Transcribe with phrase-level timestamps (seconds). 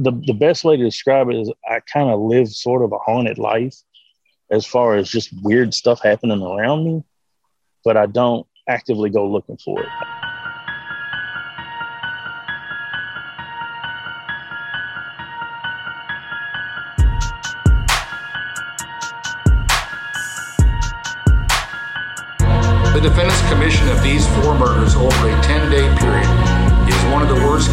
[0.00, 2.98] the the best way to describe it is I kind of live sort of a
[2.98, 3.76] haunted life
[4.50, 7.04] as far as just weird stuff happening around me,
[7.84, 9.88] but I don't actively go looking for it.
[22.94, 25.69] The defendant's commission of these four murders over a 10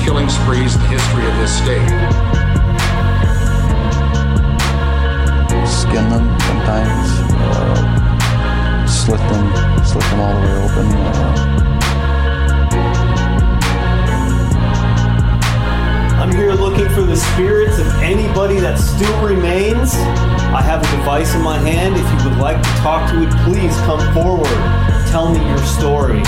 [0.07, 1.85] killing sprees in the history of this state.
[5.67, 9.51] Skin them sometimes, uh, slit them,
[9.83, 10.87] slit them all the way open.
[10.95, 11.11] Uh,
[16.21, 19.93] I'm here looking for the spirits of anybody that still remains.
[20.55, 21.95] I have a device in my hand.
[21.97, 24.47] If you would like to talk to it, please come forward.
[25.11, 26.23] Tell me your story.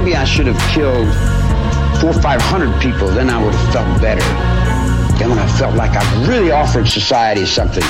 [0.00, 1.08] Maybe I should have killed
[2.00, 3.08] four or five hundred people.
[3.08, 4.24] Then I would have felt better.
[5.18, 7.84] Then when I felt like I really offered society something.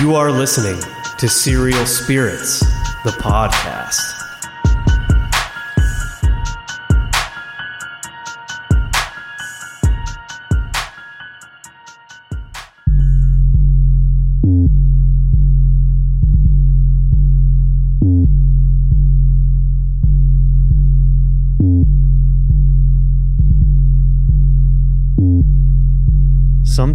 [0.00, 0.80] You are listening
[1.18, 2.60] to Serial Spirits,
[3.02, 4.19] the podcast.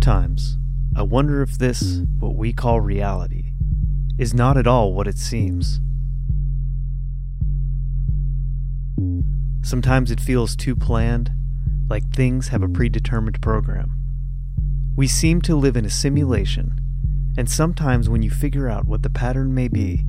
[0.06, 0.60] Sometimes
[0.96, 3.54] I wonder if this, what we call reality,
[4.20, 5.80] is not at all what it seems.
[9.68, 11.32] Sometimes it feels too planned,
[11.90, 13.98] like things have a predetermined program.
[14.96, 16.80] We seem to live in a simulation,
[17.36, 20.06] and sometimes when you figure out what the pattern may be,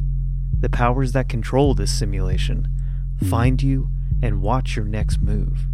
[0.61, 2.69] the powers that control this simulation
[3.31, 3.89] find you
[4.23, 5.67] and watch your next move.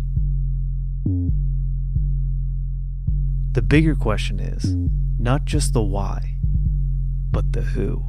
[3.53, 4.75] The bigger question is
[5.19, 6.36] not just the why,
[7.30, 8.02] but the who.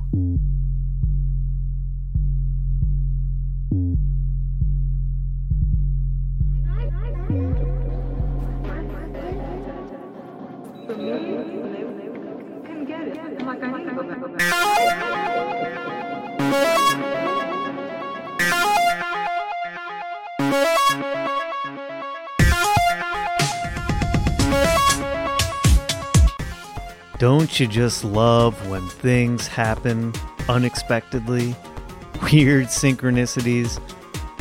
[27.23, 30.11] Don't you just love when things happen
[30.49, 31.55] unexpectedly?
[32.21, 33.79] Weird synchronicities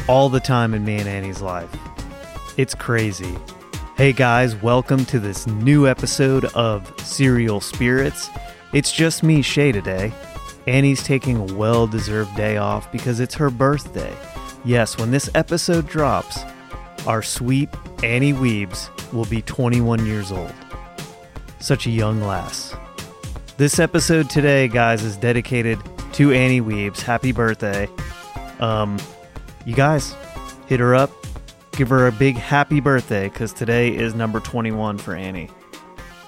[0.09, 1.73] all the time in me and Annie's life.
[2.57, 3.39] It's crazy.
[3.97, 8.29] Hey guys, welcome to this new episode of Serial Spirits.
[8.73, 10.13] It's just me, Shay, today.
[10.67, 14.13] Annie's taking a well deserved day off because it's her birthday.
[14.65, 16.41] Yes, when this episode drops,
[17.07, 17.69] our sweet
[18.03, 20.53] Annie Weebs will be 21 years old.
[21.63, 22.75] Such a young lass.
[23.57, 25.79] This episode today, guys, is dedicated
[26.15, 27.01] to Annie Weebs.
[27.01, 27.89] Happy birthday.
[28.59, 28.99] Um,
[29.65, 30.17] you guys,
[30.67, 31.13] hit her up.
[31.71, 35.51] Give her a big happy birthday because today is number 21 for Annie.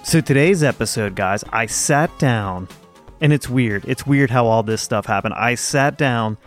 [0.05, 2.69] So, today's episode, guys, I sat down,
[3.21, 3.85] and it's weird.
[3.89, 5.35] It's weird how all this stuff happened.
[5.35, 6.39] I sat down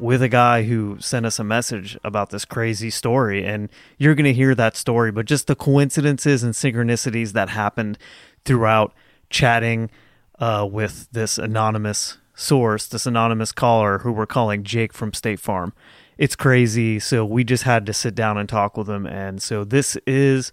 [0.00, 3.68] with a guy who sent us a message about this crazy story, and
[3.98, 7.98] you're going to hear that story, but just the coincidences and synchronicities that happened
[8.44, 8.92] throughout
[9.28, 9.90] chatting
[10.38, 15.72] uh, with this anonymous source, this anonymous caller who we're calling Jake from State Farm.
[16.16, 16.98] It's crazy.
[16.98, 19.06] So we just had to sit down and talk with him.
[19.06, 20.52] And so this is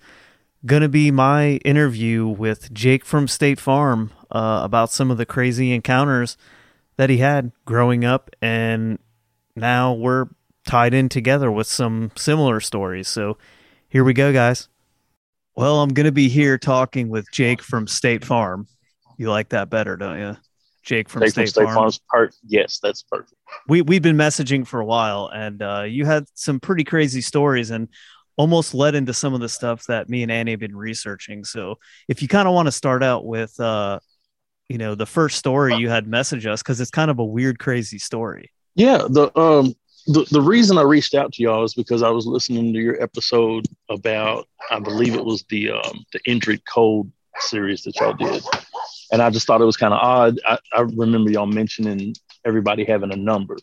[0.65, 5.25] going to be my interview with Jake from State Farm uh, about some of the
[5.25, 6.37] crazy encounters
[6.97, 8.29] that he had growing up.
[8.41, 8.99] And
[9.57, 10.27] now we're
[10.67, 13.07] tied in together with some similar stories.
[13.07, 13.37] So
[13.89, 14.69] here we go, guys.
[15.55, 18.67] Well, I'm going to be here talking with Jake from State Farm.
[19.17, 20.37] You like that better, don't you?
[20.83, 21.75] Jake from Jake State, from State Farm.
[21.75, 22.35] Farm's part.
[22.45, 23.33] Yes, that's perfect.
[23.67, 27.71] We we've been messaging for a while, and uh, you had some pretty crazy stories,
[27.71, 27.89] and
[28.37, 31.43] almost led into some of the stuff that me and Annie have been researching.
[31.43, 33.99] So, if you kind of want to start out with, uh,
[34.69, 37.57] you know, the first story you had message us because it's kind of a weird,
[37.57, 38.51] crazy story.
[38.77, 39.73] Yeah, the um
[40.07, 43.01] the, the reason I reached out to y'all is because I was listening to your
[43.03, 48.41] episode about I believe it was the um the Indrid Cold series that y'all did.
[49.11, 50.39] And I just thought it was kind of odd.
[50.47, 52.15] I, I remember y'all mentioning
[52.45, 53.57] everybody having a number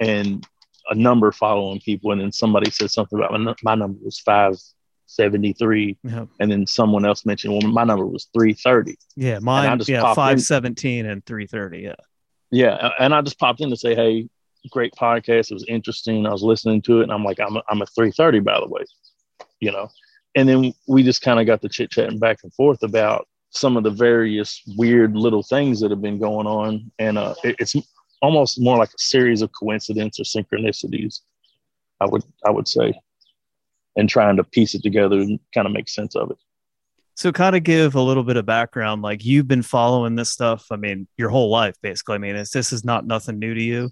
[0.00, 0.46] and
[0.90, 2.12] a number following people.
[2.12, 5.98] And then somebody said something about my, my number was 573.
[6.04, 8.96] Yeah, And then someone else mentioned, well, my number was 330.
[9.16, 10.22] yeah, mine, yeah, popped in.
[10.24, 11.80] five seventeen and three thirty.
[11.82, 11.94] Yeah,
[12.54, 14.28] Yeah, and I just popped in to say, hey,
[14.70, 15.50] great podcast.
[15.50, 16.24] It was interesting.
[16.24, 18.68] I was listening to it, and I'm like, I'm a, I'm a 330, by the
[18.68, 18.84] way,
[19.58, 19.88] you know.
[20.36, 23.76] And then we just kind of got to chit chatting back and forth about some
[23.76, 27.74] of the various weird little things that have been going on, and uh, it, it's
[28.22, 31.22] almost more like a series of coincidence or synchronicities.
[32.00, 32.94] I would I would say,
[33.96, 36.38] and trying to piece it together and kind of make sense of it.
[37.16, 39.02] So, kind of give a little bit of background.
[39.02, 40.66] Like you've been following this stuff.
[40.70, 42.16] I mean, your whole life, basically.
[42.16, 43.90] I mean, it's, this is not nothing new to you.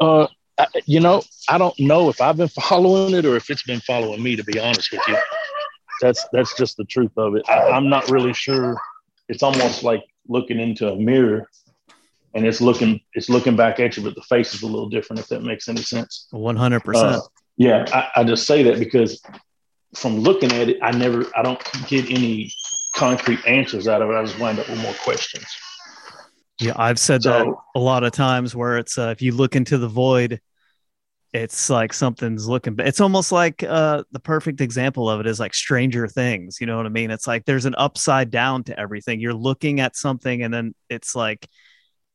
[0.00, 0.26] Uh,
[0.58, 3.80] I, you know, I don't know if I've been following it or if it's been
[3.80, 4.36] following me.
[4.36, 5.16] To be honest with you,
[6.00, 7.44] that's that's just the truth of it.
[7.48, 8.76] I, I'm not really sure.
[9.28, 11.48] It's almost like looking into a mirror,
[12.34, 15.20] and it's looking it's looking back at you, but the face is a little different.
[15.20, 16.26] If that makes any sense.
[16.30, 17.16] One hundred percent.
[17.16, 17.20] Uh,
[17.56, 19.22] yeah, I, I just say that because
[19.96, 22.52] from looking at it, I never, I don't get any
[22.94, 24.14] concrete answers out of it.
[24.14, 25.46] I just wind up with more questions.
[26.60, 29.56] Yeah, I've said so, that a lot of times where it's uh, if you look
[29.56, 30.40] into the void,
[31.32, 32.76] it's like something's looking.
[32.78, 36.58] It's almost like uh, the perfect example of it is like Stranger Things.
[36.60, 37.10] You know what I mean?
[37.10, 39.18] It's like there's an upside down to everything.
[39.18, 41.48] You're looking at something, and then it's like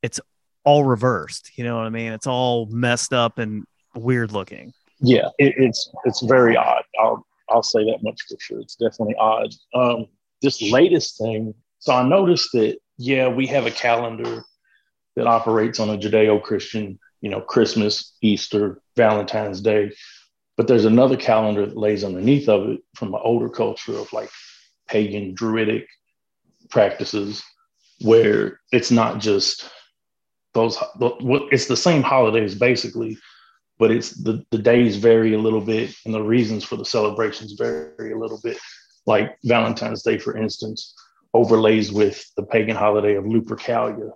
[0.02, 0.22] it's
[0.64, 1.52] all reversed.
[1.58, 2.14] You know what I mean?
[2.14, 4.72] It's all messed up and weird looking.
[5.02, 6.84] Yeah, it, it's it's very odd.
[6.98, 8.60] I'll I'll say that much for sure.
[8.60, 9.54] It's definitely odd.
[9.74, 10.08] Um,
[10.42, 11.54] this latest thing.
[11.80, 14.44] So I noticed that yeah, we have a calendar
[15.16, 19.92] that operates on a Judeo-Christian, you know, Christmas, Easter, Valentine's Day,
[20.58, 24.30] but there's another calendar that lays underneath of it from an older culture of like
[24.90, 25.88] pagan druidic
[26.70, 27.42] practices
[28.02, 29.70] where it's not just
[30.54, 30.78] those
[31.52, 33.18] it's the same holidays basically
[33.80, 37.54] but it's the, the days vary a little bit and the reasons for the celebrations
[37.54, 38.58] vary a little bit.
[39.06, 40.94] Like Valentine's Day, for instance,
[41.34, 44.12] overlays with the pagan holiday of Lupercalia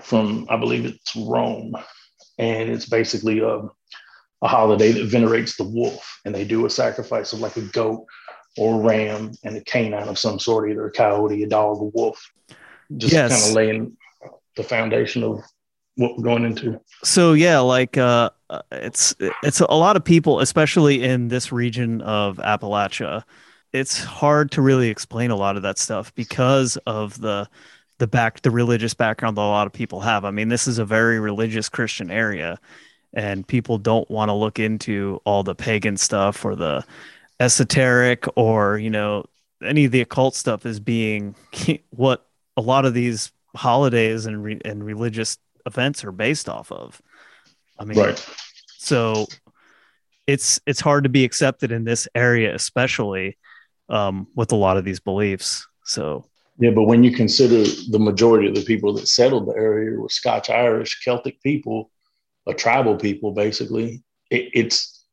[0.00, 1.74] from, I believe it's Rome.
[2.38, 3.62] And it's basically a,
[4.42, 6.20] a holiday that venerates the wolf.
[6.24, 8.06] And they do a sacrifice of like a goat
[8.56, 11.84] or a ram and a canine of some sort, either a coyote, a dog, a
[11.84, 12.30] wolf.
[12.96, 13.32] Just yes.
[13.32, 13.96] kind of laying
[14.56, 15.42] the foundation of
[15.96, 16.80] what we're going into.
[17.02, 22.00] So yeah, like uh, Uh, it's it's a lot of people, especially in this region
[22.02, 23.24] of Appalachia.
[23.72, 27.48] It's hard to really explain a lot of that stuff because of the
[27.98, 30.24] the back the religious background that a lot of people have.
[30.24, 32.58] I mean, this is a very religious Christian area,
[33.12, 36.84] and people don't want to look into all the pagan stuff or the
[37.40, 39.24] esoteric or you know
[39.62, 41.34] any of the occult stuff as being
[41.90, 42.26] what
[42.56, 47.00] a lot of these holidays and re- and religious events are based off of.
[47.78, 48.26] I mean, right.
[48.78, 49.26] so
[50.26, 53.36] it's it's hard to be accepted in this area, especially
[53.88, 55.66] um, with a lot of these beliefs.
[55.84, 56.24] So
[56.58, 60.08] yeah, but when you consider the majority of the people that settled the area were
[60.08, 61.90] Scotch Irish, Celtic people,
[62.46, 65.06] a tribal people, basically, it, it's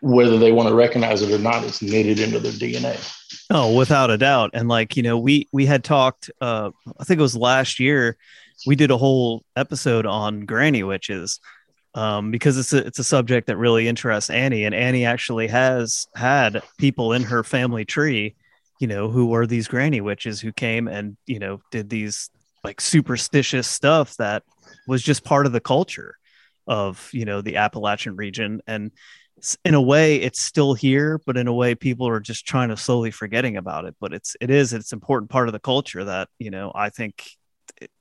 [0.00, 2.96] whether they want to recognize it or not, it's knitted into their DNA.
[3.50, 4.50] Oh, without a doubt.
[4.54, 8.16] And like, you know, we we had talked uh I think it was last year
[8.66, 11.38] we did a whole episode on granny witches
[11.98, 16.06] um, because it's a, it's a subject that really interests Annie, and Annie actually has
[16.14, 18.36] had people in her family tree,
[18.78, 22.30] you know, who were these granny witches who came and you know did these
[22.62, 24.44] like superstitious stuff that
[24.86, 26.14] was just part of the culture
[26.68, 28.92] of you know the Appalachian region, and
[29.64, 32.76] in a way it's still here, but in a way people are just trying to
[32.76, 33.96] slowly forgetting about it.
[34.00, 37.24] But it's it is it's important part of the culture that you know I think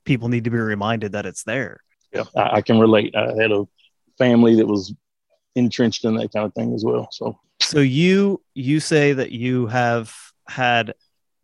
[0.05, 1.79] people need to be reminded that it's there.
[2.13, 3.15] Yeah, I, I can relate.
[3.15, 3.67] I had a
[4.17, 4.93] family that was
[5.55, 7.07] entrenched in that kind of thing as well.
[7.11, 10.13] So, so you you say that you have
[10.47, 10.93] had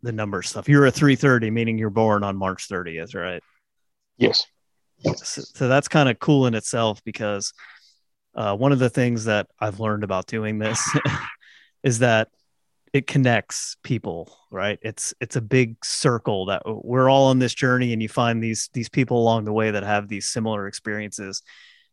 [0.02, 0.68] the number stuff.
[0.68, 3.42] You're a 330, meaning you're born on March 30th, right?
[4.18, 4.46] Yes.
[5.02, 7.52] So, so that's kind of cool in itself because
[8.34, 10.80] uh, one of the things that I've learned about doing this
[11.82, 12.28] is that
[12.92, 17.92] it connects people right it's it's a big circle that we're all on this journey
[17.92, 21.42] and you find these these people along the way that have these similar experiences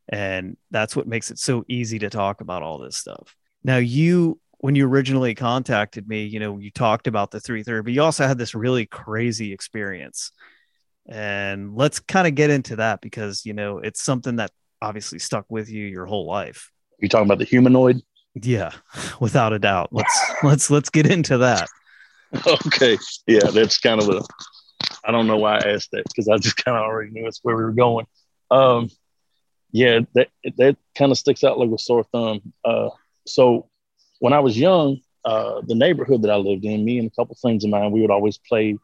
[0.09, 4.39] and that's what makes it so easy to talk about all this stuff now you
[4.59, 8.27] when you originally contacted me you know you talked about the 330 but you also
[8.27, 10.31] had this really crazy experience
[11.07, 15.45] and let's kind of get into that because you know it's something that obviously stuck
[15.49, 18.01] with you your whole life you talking about the humanoid
[18.35, 18.71] yeah,
[19.19, 19.89] without a doubt.
[19.91, 21.67] Let's let's let's get into that.
[22.67, 22.97] Okay.
[23.27, 24.21] Yeah, that's kind of a
[25.03, 27.39] I don't know why I asked that because I just kind of already knew it's
[27.43, 28.05] where we were going.
[28.49, 28.89] Um
[29.71, 32.53] yeah, that that kind of sticks out like a sore thumb.
[32.63, 32.89] Uh
[33.25, 33.67] so
[34.19, 37.35] when I was young, uh the neighborhood that I lived in, me and a couple
[37.41, 38.77] friends of mine, we would always play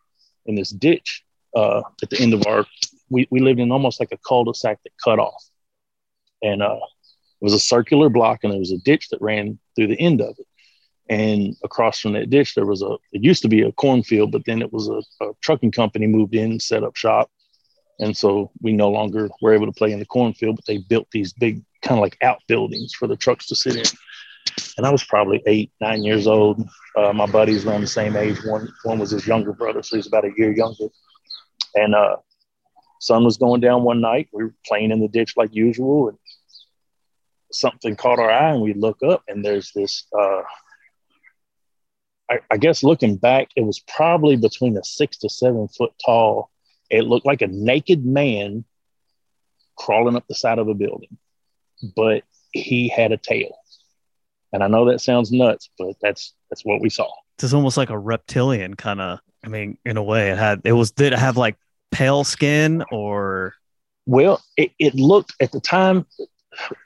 [0.46, 1.24] in this ditch
[1.56, 2.66] uh at the end of our
[3.10, 5.44] we, we lived in almost like a cul-de-sac that cut off.
[6.42, 6.80] And uh
[7.40, 10.22] it was a circular block and there was a ditch that ran through the end
[10.22, 10.48] of it.
[11.10, 14.44] And across from that ditch, there was a, it used to be a cornfield, but
[14.46, 17.32] then it was a, a trucking company moved in set up shop.
[18.00, 21.08] And so we no longer were able to play in the cornfield, but they built
[21.12, 23.86] these big kind of like outbuildings for the trucks to sit in.
[24.78, 26.68] And I was probably eight, nine years old.
[26.96, 28.38] Uh, my buddies around the same age.
[28.46, 30.88] One, one was his younger brother, so he's about a year younger.
[31.76, 32.18] And uh,
[33.00, 34.30] sun was going down one night.
[34.32, 36.18] We were playing in the ditch like usual, and
[37.52, 40.06] something caught our eye, and we look up, and there's this.
[40.18, 40.42] Uh,
[42.30, 46.50] I, I guess looking back, it was probably between a six to seven foot tall.
[46.90, 48.66] It looked like a naked man
[49.76, 51.18] crawling up the side of a building,
[51.96, 53.58] but he had a tail.
[54.54, 57.10] And I know that sounds nuts, but that's that's what we saw.
[57.38, 59.20] It's almost like a reptilian kind of.
[59.44, 61.58] I mean, in a way, it had it was did it have like
[61.92, 63.54] pale skin or?
[64.06, 66.06] Well, it, it looked at the time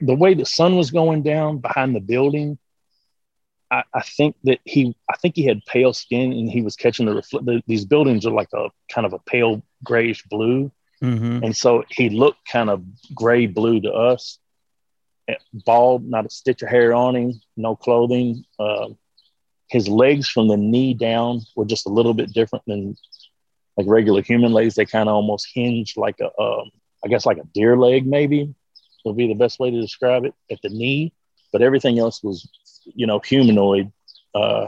[0.01, 2.58] the way the sun was going down behind the building.
[3.70, 7.05] I, I think that he, I think he had pale skin and he was catching
[7.05, 7.46] the reflect.
[7.46, 10.72] The, these buildings are like a kind of a pale grayish blue,
[11.02, 11.44] Mhm.
[11.44, 12.84] and so he looked kind of
[13.14, 14.40] gray blue to us.
[15.28, 15.36] Eh,
[15.66, 18.46] Bald, not a stitch of hair on him, no clothing.
[18.60, 18.98] Um,
[19.70, 22.98] his legs from the knee down were just a little bit different than
[23.78, 24.76] like regular human legs.
[24.76, 26.72] They kind of almost hinged like a, um,
[27.04, 28.54] I guess like a deer leg, maybe
[29.06, 31.14] would be the best way to describe it at the knee.
[31.52, 32.48] But everything else was,
[32.86, 33.92] you know, humanoid,
[34.36, 34.68] uh,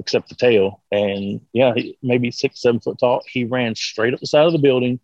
[0.00, 0.82] except the tail.
[0.90, 3.22] And yeah, he, maybe six, seven foot tall.
[3.28, 4.98] He ran straight up the side of the building.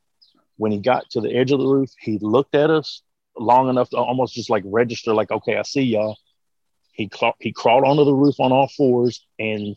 [0.57, 3.03] When he got to the edge of the roof, he looked at us
[3.39, 6.17] long enough to almost just like register, like, okay, I see y'all.
[6.93, 9.77] He, cla- he crawled onto the roof on all fours and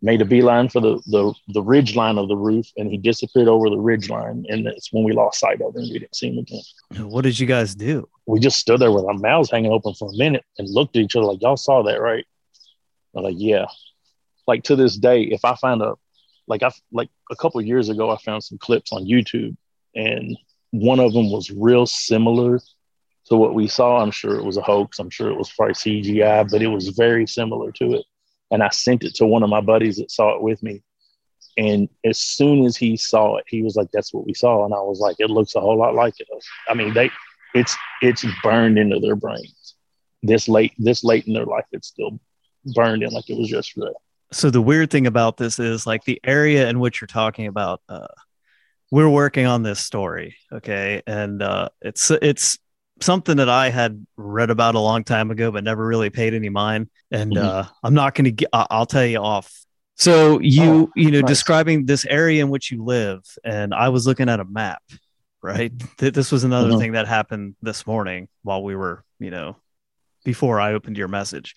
[0.00, 3.48] made a beeline for the, the, the ridge line of the roof and he disappeared
[3.48, 4.46] over the ridge line.
[4.48, 5.82] And that's when we lost sight of him.
[5.82, 6.62] We didn't see him again.
[7.10, 8.08] What did you guys do?
[8.26, 11.02] We just stood there with our mouths hanging open for a minute and looked at
[11.02, 12.24] each other like, y'all saw that, right?
[13.14, 13.66] I'm like, yeah.
[14.46, 15.94] Like to this day, if I find a,
[16.46, 19.56] like I like a couple years ago, I found some clips on YouTube
[19.94, 20.36] and
[20.70, 22.58] one of them was real similar
[23.26, 23.98] to what we saw.
[23.98, 24.98] I'm sure it was a hoax.
[24.98, 28.04] I'm sure it was probably CGI, but it was very similar to it.
[28.50, 30.82] And I sent it to one of my buddies that saw it with me.
[31.56, 34.74] And as soon as he saw it, he was like, "That's what we saw." And
[34.74, 36.26] I was like, "It looks a whole lot like it."
[36.68, 37.10] I mean, they,
[37.54, 39.76] it's it's burned into their brains.
[40.22, 42.18] This late, this late in their life, it's still
[42.74, 43.92] burned in like it was yesterday.
[44.34, 47.80] So the weird thing about this is like the area in which you're talking about
[47.88, 48.06] uh
[48.90, 52.58] we're working on this story okay and uh it's it's
[53.00, 56.48] something that i had read about a long time ago but never really paid any
[56.48, 57.42] mind and Mhm.
[57.42, 59.52] uh i'm not going to get i'll tell you off
[59.96, 61.28] so you Oh, you know nice.
[61.28, 64.82] describing this area in which you live and i was looking at a map
[65.42, 66.78] right Th- this was another Mhm.
[66.78, 69.56] thing that happened this morning while we were you know
[70.24, 71.54] before i opened your message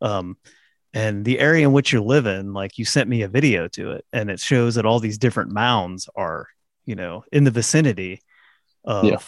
[0.00, 0.36] um
[0.96, 3.92] and the area in which you live in like you sent me a video to
[3.92, 6.48] it and it shows that all these different mounds are
[6.84, 8.20] you know in the vicinity
[8.84, 9.18] of Yeah.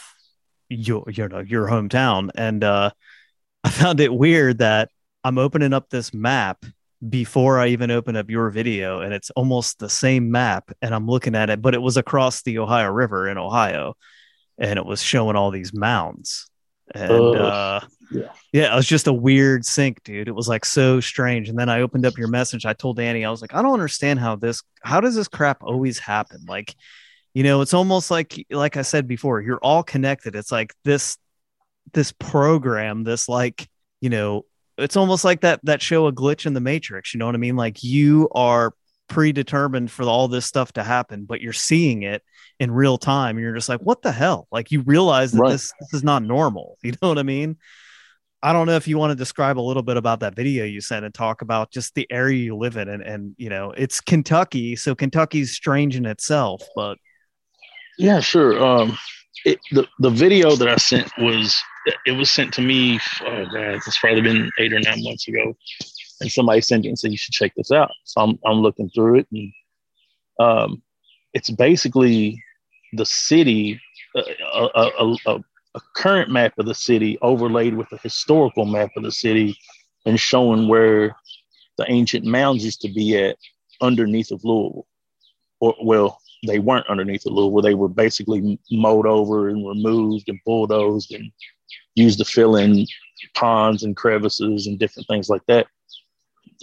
[0.69, 2.91] your you know your hometown and uh
[3.63, 4.89] i found it weird that
[5.23, 6.65] i'm opening up this map
[7.07, 11.07] before i even open up your video and it's almost the same map and i'm
[11.07, 13.95] looking at it but it was across the ohio river in ohio
[14.57, 16.49] and it was showing all these mounds
[16.95, 17.35] and Ugh.
[17.35, 17.79] uh
[18.11, 18.31] Yeah.
[18.51, 20.27] yeah, it was just a weird sync, dude.
[20.27, 21.49] It was like so strange.
[21.49, 22.65] And then I opened up your message.
[22.65, 25.63] I told Danny, I was like, I don't understand how this, how does this crap
[25.63, 26.45] always happen?
[26.47, 26.73] Like,
[27.35, 30.35] you know, it's almost like, like I said before, you're all connected.
[30.35, 31.17] It's like this,
[31.93, 33.69] this program, this like,
[34.01, 34.45] you know,
[34.77, 37.13] it's almost like that that show, a glitch in the matrix.
[37.13, 37.55] You know what I mean?
[37.55, 38.73] Like you are
[39.09, 42.23] predetermined for all this stuff to happen, but you're seeing it
[42.59, 43.35] in real time.
[43.37, 44.47] And you're just like, what the hell?
[44.51, 45.51] Like you realize that Right.
[45.51, 46.77] this this is not normal.
[46.83, 47.57] You know what I mean?
[48.41, 50.79] I don't know if you want to describe a little bit about that video you
[50.79, 53.99] sent and talk about just the area you live in and and you know it's
[53.99, 56.97] Kentucky, so Kentucky's strange in itself, but
[57.97, 58.63] Yeah, sure.
[58.63, 58.97] Um,
[59.45, 61.55] it, the the video that I sent was
[62.05, 62.99] it was sent to me.
[63.25, 65.53] Oh god, it's probably been eight or nine months ago,
[66.21, 67.91] and somebody sent it and said you should check this out.
[68.03, 69.53] So I'm I'm looking through it, and
[70.39, 70.81] um,
[71.33, 72.41] it's basically
[72.93, 73.79] the city,
[74.15, 74.23] uh,
[74.53, 75.39] a, a, a,
[75.75, 79.57] a current map of the city overlaid with a historical map of the city,
[80.05, 81.15] and showing where
[81.77, 83.37] the ancient mounds used to be at
[83.81, 84.87] underneath of Louisville,
[85.59, 87.61] or well, they weren't underneath the Louisville.
[87.61, 91.31] They were basically mowed over and removed and bulldozed and
[91.95, 92.85] used to fill in
[93.35, 95.67] ponds and crevices and different things like that.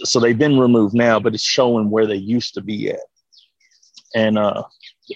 [0.03, 2.99] So they've been removed now, but it's showing where they used to be at.
[4.15, 4.63] And uh,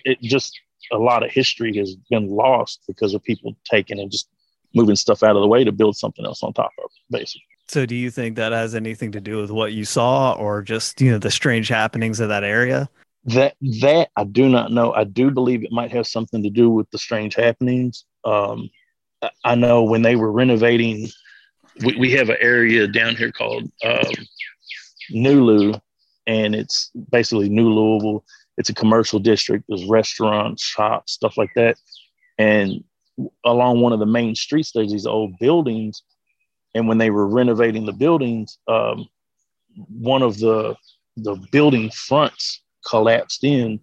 [0.06, 0.60] it just
[0.92, 4.30] a lot of history has been lost because of people taking and just
[4.74, 7.44] moving stuff out of the way to build something else on top of it, basically.
[7.68, 11.00] So do you think that has anything to do with what you saw or just,
[11.00, 12.90] you know, the strange happenings of that area?
[13.26, 14.94] That that I do not know.
[14.94, 18.04] I do believe it might have something to do with the strange happenings.
[18.26, 18.70] Um,
[19.46, 21.08] I know when they were renovating,
[21.86, 24.12] we, we have an area down here called um,
[25.14, 25.80] Nulu,
[26.28, 28.24] and it's basically New Louisville.
[28.58, 29.66] It's a commercial district.
[29.68, 31.78] There's restaurants, shops, stuff like that.
[32.38, 32.84] And
[33.46, 36.04] along one of the main streets, there's these old buildings.
[36.76, 39.08] And when they were renovating the buildings, um,
[39.90, 40.76] one of the
[41.18, 43.80] the building fronts collapsed in,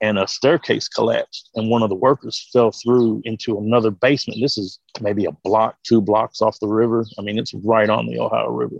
[0.00, 4.40] and a staircase collapsed, and one of the workers fell through into another basement.
[4.40, 7.04] This is maybe a block, two blocks off the river.
[7.18, 8.76] I mean, it's right on the Ohio River.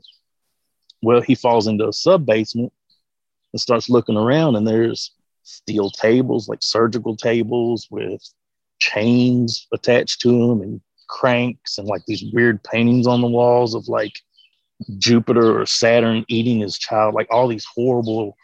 [1.02, 2.72] Well, he falls into a sub basement
[3.52, 5.12] and starts looking around, and there's
[5.42, 8.22] steel tables, like surgical tables with
[8.78, 13.88] chains attached to them, and cranks, and like these weird paintings on the walls of
[13.88, 14.20] like
[14.98, 18.36] Jupiter or Saturn eating his child, like all these horrible,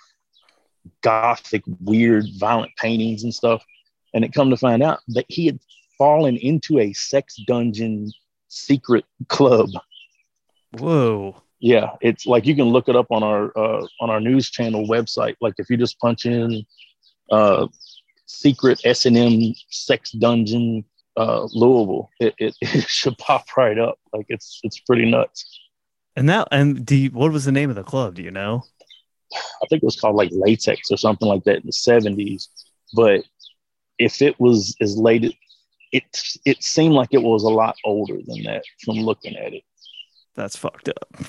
[1.02, 3.64] gothic, weird, violent paintings and stuff.
[4.12, 5.58] And it come to find out that he had
[5.98, 8.12] fallen into a sex dungeon
[8.48, 9.70] secret club.
[10.78, 11.42] Whoa.
[11.64, 14.86] Yeah, it's like you can look it up on our uh, on our news channel
[14.86, 15.34] website.
[15.40, 16.62] Like if you just punch in
[17.30, 17.68] uh,
[18.26, 20.84] secret S and M sex dungeon
[21.16, 23.98] uh, Louisville, it, it, it should pop right up.
[24.12, 25.58] Like it's it's pretty nuts.
[26.14, 28.16] And that and do you, what was the name of the club?
[28.16, 28.64] Do you know?
[29.32, 32.50] I think it was called like latex or something like that in the seventies.
[32.92, 33.24] But
[33.98, 35.34] if it was as late,
[35.92, 36.04] it
[36.44, 39.62] it seemed like it was a lot older than that from looking at it.
[40.34, 41.24] That's fucked up.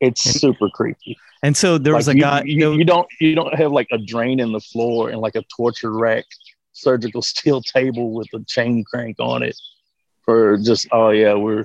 [0.00, 1.16] It's super creepy.
[1.42, 2.42] And so there was Like, a you, guy.
[2.44, 5.36] You, know, you don't you don't have like a drain in the floor and like
[5.36, 6.24] a torture rack,
[6.72, 9.56] surgical steel table with a chain crank on it
[10.24, 11.64] for just oh yeah we're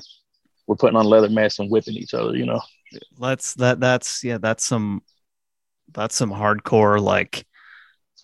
[0.67, 2.35] we're putting on leather masks and whipping each other.
[2.35, 2.61] You know.
[3.17, 5.01] let's that that's yeah that's some
[5.91, 7.45] that's some hardcore like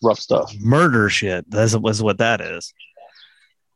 [0.02, 0.54] rough stuff.
[0.60, 1.50] murder shit.
[1.50, 2.74] That's was what that is.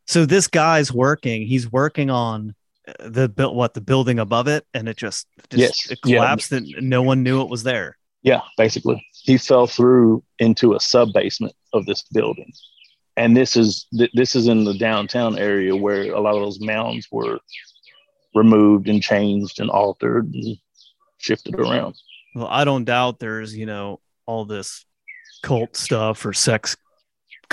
[0.06, 1.46] So this guy's working.
[1.48, 2.56] He's working on
[3.00, 5.92] the built what the building above it, and it just, just Yes.
[5.92, 6.18] it Yeah.
[6.18, 7.98] collapsed, and no one knew it was there.
[8.24, 12.52] Yeah, basically, he fell through into a sub basement of this building,
[13.18, 16.60] and this is th- this is in the downtown area where a lot of those
[16.62, 17.40] mounds were
[18.34, 20.58] removed and changed and altered and
[21.20, 21.96] shifted around.
[22.36, 24.86] Well, I don't doubt there's you know all this
[25.42, 26.78] cult stuff or sex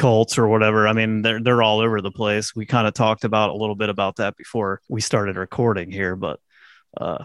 [0.01, 0.89] cults or whatever.
[0.89, 2.57] I mean, they're they're all over the place.
[2.57, 6.17] We kind of talked about a little bit about that before we started recording here,
[6.17, 6.41] but
[6.97, 7.25] uh,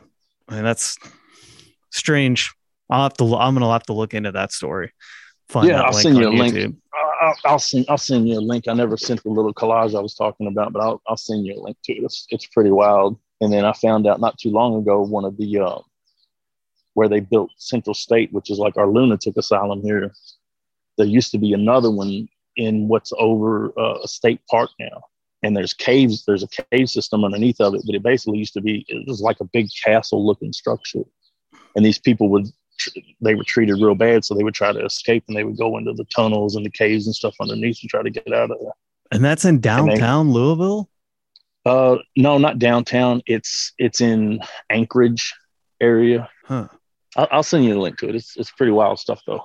[0.49, 0.97] I mean that's
[1.91, 2.53] strange.
[2.89, 3.35] I'll have to.
[3.35, 4.91] I'm gonna have to look into that story.
[5.47, 6.75] Find Yeah, I'll send you a link.
[7.21, 8.67] I'll, I'll send I'll send you a link.
[8.67, 11.55] I never sent the little collage I was talking about, but I'll I'll send you
[11.55, 12.03] a link to it.
[12.03, 13.17] It's it's pretty wild.
[13.41, 15.79] And then I found out not too long ago one of the uh,
[16.93, 20.13] where they built Central State, which is like our lunatic asylum here.
[20.97, 25.01] There used to be another one in what's over uh, a state park now,
[25.43, 26.23] and there's caves.
[26.25, 29.21] There's a cave system underneath of it, but it basically used to be it was
[29.21, 31.03] like a big castle looking structure,
[31.75, 32.47] and these people would
[33.21, 35.77] they were treated real bad, so they would try to escape and they would go
[35.77, 38.59] into the tunnels and the caves and stuff underneath and try to get out of
[38.59, 38.73] there.
[39.11, 40.89] And that's in they- downtown Louisville.
[41.65, 43.23] Uh, no, not downtown.
[43.25, 44.39] It's it's in
[44.69, 45.33] Anchorage
[45.81, 46.29] area.
[46.43, 46.67] Huh.
[47.15, 48.15] I'll, I'll send you the link to it.
[48.15, 49.41] It's it's pretty wild stuff though.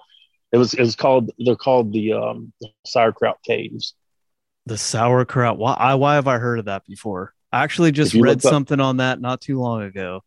[0.52, 2.52] It was it was called they're called the um
[2.84, 3.94] sauerkraut caves.
[4.66, 5.58] The sauerkraut.
[5.58, 5.74] Why?
[5.74, 7.34] I, why have I heard of that before?
[7.52, 10.22] I actually just read look up- something on that not too long ago.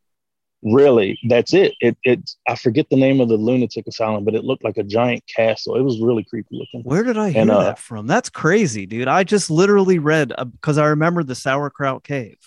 [0.65, 1.73] Really, that's it.
[1.81, 4.83] It it I forget the name of the lunatic asylum, but it looked like a
[4.83, 5.75] giant castle.
[5.75, 6.83] It was really creepy looking.
[6.83, 8.07] Where did I hear And, uh, that from?
[8.07, 9.09] That's crazy, dude.
[9.09, 12.38] I just literally read because I remember the sauerkraut cave.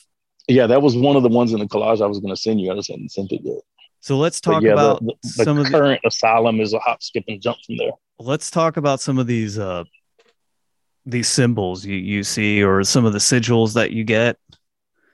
[0.49, 2.59] Yeah, that was one of the ones in the collage I was going to send
[2.59, 2.73] you.
[2.73, 3.61] I just hadn't sent it yet.
[4.07, 6.79] So let's talk yeah, about the, the, some the of the, current asylum is a
[6.79, 7.91] hop, skip, and jump from there.
[8.21, 9.83] let's talk about some of these uh
[11.05, 14.37] these symbols you you see or some of the sigils that you get.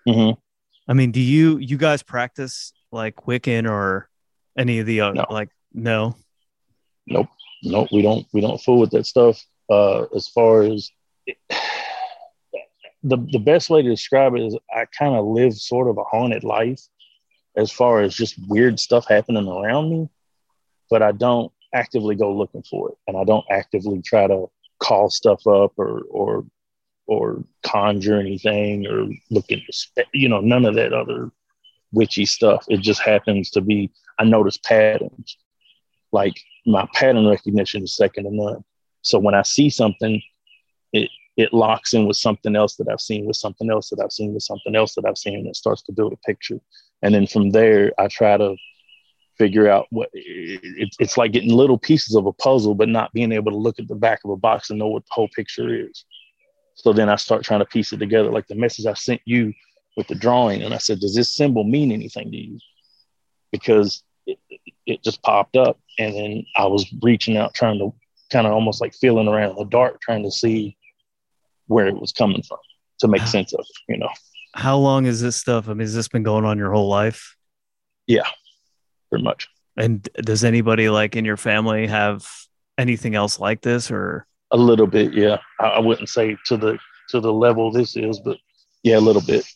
[0.07, 0.33] hmm
[0.87, 4.11] I mean, do you you guys practice like Wiccan or
[4.59, 5.27] any of the uh, No.
[5.31, 6.15] like no?
[7.07, 7.29] Nope,
[7.63, 7.89] nope.
[7.93, 9.43] We don't we don't fool with that stuff.
[9.71, 10.91] Uh, as far as
[13.03, 16.05] the the best way to describe it is, I kind of live sort of a
[16.05, 16.83] haunted life,
[17.57, 20.09] as far as just weird stuff happening around me,
[20.91, 25.11] but I don't actively go looking for it, and I don't actively try to call
[25.11, 26.47] stuff up or or
[27.07, 31.31] or conjure anything or look into spe- you know none of that other
[31.93, 32.65] witchy stuff.
[32.69, 35.37] It just happens to be I notice patterns
[36.13, 36.35] like
[36.67, 38.65] my pattern recognition is second to none.
[39.03, 40.23] So when I see something,
[40.93, 44.13] it it locks in with something else that I've seen, with something else that I've
[44.13, 46.61] seen, with something else that I've seen, and it starts to build a picture.
[47.03, 48.55] And then from there, I try to
[49.39, 53.33] figure out what it, it's like getting little pieces of a puzzle, but not being
[53.33, 55.89] able to look at the back of a box and know what the whole picture
[55.89, 56.05] is.
[56.75, 59.53] So then I start trying to piece it together, like the message I sent you
[59.97, 60.63] with the drawing.
[60.63, 62.59] And I said, Does this symbol mean anything to you?
[63.51, 64.39] Because it,
[64.87, 65.79] it just popped up.
[65.99, 67.93] And then I was reaching out, trying to
[68.31, 70.77] kind of almost like feeling around in the dark, trying to see
[71.67, 72.59] where it was coming from
[73.01, 74.09] to make sense of it, you know.
[74.55, 75.69] How long is this stuff?
[75.69, 77.37] I mean, has this been going on your whole life?
[78.07, 78.27] Yeah,
[79.11, 79.49] pretty much.
[79.77, 82.29] And does anybody like in your family have
[82.77, 84.27] anything else like this or?
[84.51, 85.39] A little bit, yeah.
[85.59, 88.37] I, I wouldn't say to the to the level this is, but
[88.83, 89.47] yeah, a little bit.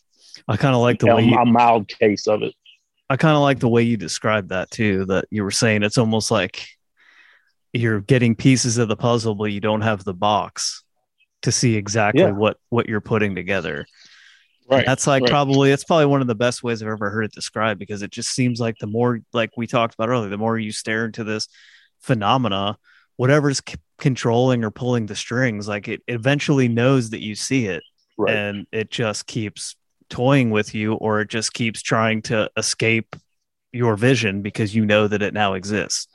[0.47, 2.53] I kind of like the Yeah, way you, a mild case of it.
[3.09, 5.05] I kind of like the way you described that too.
[5.05, 6.67] That you were saying it's almost like
[7.73, 10.83] you're getting pieces of the puzzle, but you don't have the box
[11.47, 12.31] to see exactly Yeah.
[12.31, 13.85] what what you're putting together.
[14.69, 14.85] Right.
[14.85, 15.31] That's like right.
[15.31, 18.11] probably it's probably one of the best ways I've ever heard it described because it
[18.11, 21.23] just seems like the more like we talked about earlier, the more you stare into
[21.23, 21.47] this
[22.01, 22.77] phenomena,
[23.15, 27.81] whatever's c- controlling or pulling the strings, like it eventually knows that you see it
[28.17, 28.35] right.
[28.35, 29.77] and it just keeps
[30.09, 33.15] toying with you or it just keeps trying to escape
[33.71, 36.09] your vision because you know that it now exists.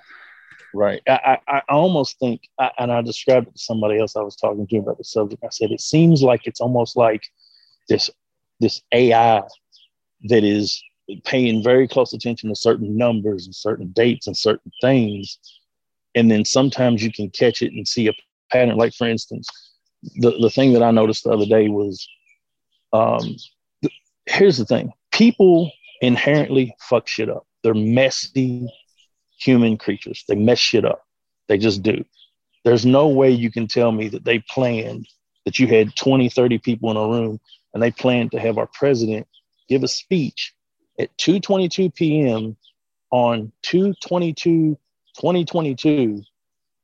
[0.75, 1.03] Right.
[1.07, 4.37] I, I, I almost think, I, and I described it to somebody else I was
[4.37, 5.45] talking to about the subject.
[5.45, 7.23] I said, it seems like it's almost like
[7.89, 8.11] this,
[8.61, 9.43] this AI
[10.25, 10.83] that is
[11.25, 15.39] paying very close attention to certain numbers and certain dates and certain things.
[16.15, 18.13] And then sometimes you can catch it and see a
[18.51, 18.77] pattern.
[18.77, 19.49] Like, for instance,
[20.17, 22.07] the, the thing that I noticed the other day was
[22.93, 23.37] um,
[23.83, 23.95] th-
[24.27, 27.47] here's the thing people inherently fuck shit up.
[27.63, 28.69] They're messy
[29.45, 30.25] human creatures.
[30.29, 31.05] They mess shit up.
[31.49, 32.05] They just do.
[32.65, 35.07] There's no way you can tell me that they planned
[35.45, 37.41] that you had 20, 30 people in a room
[37.75, 39.27] and they planned to have our president
[39.69, 40.55] give a speech
[40.99, 42.57] at 2:22 p.m.
[43.11, 44.79] on 222
[45.19, 46.23] 2022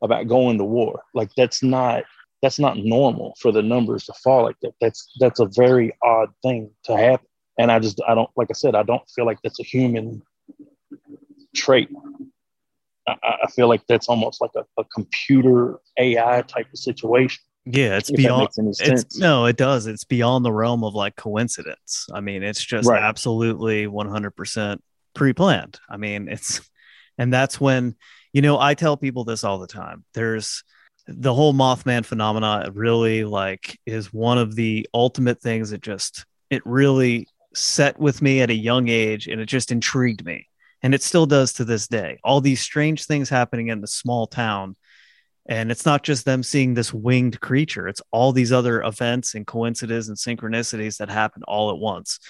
[0.02, 1.02] about going to war.
[1.14, 2.04] Like that's not
[2.42, 4.74] that's not normal for the numbers to fall like that.
[4.80, 7.26] That's that's a very odd thing to happen.
[7.58, 10.22] And I just I don't like I said I don't feel like that's a human
[11.54, 11.88] trait.
[13.22, 17.42] I, I feel like that's almost like a, a computer AI type of situation.
[17.64, 19.86] Yeah, it's If beyond it's no, it does.
[19.86, 22.06] It's beyond the realm of like coincidence.
[22.12, 23.02] I mean, it's just Right.
[23.02, 24.80] absolutely 100%
[25.14, 25.78] pre-planned.
[25.88, 26.60] I mean, it's
[27.18, 27.94] and that's when
[28.32, 30.04] you know, I tell people this all the time.
[30.14, 30.62] There's
[31.06, 36.62] the whole Mothman phenomena really like is one of the ultimate things that just it
[36.64, 40.47] really set with me at a young age and it just intrigued me.
[40.82, 42.20] And it still does to this day.
[42.22, 44.76] All these strange things happening in the small town
[45.48, 49.46] and it's not just them seeing this winged creature, it's all these other events and
[49.46, 52.20] coincidences and synchronicities that happen all at once.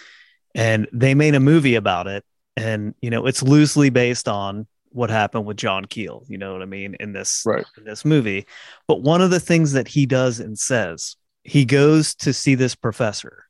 [0.54, 2.24] And they made a movie about it.
[2.56, 6.62] And, you know, it's loosely based on what happened with John Keel, you know what
[6.62, 7.66] I mean, in this Right.
[7.76, 8.46] in this movie.
[8.86, 12.74] But one of the things that he does and says, he goes to see this
[12.74, 13.44] professor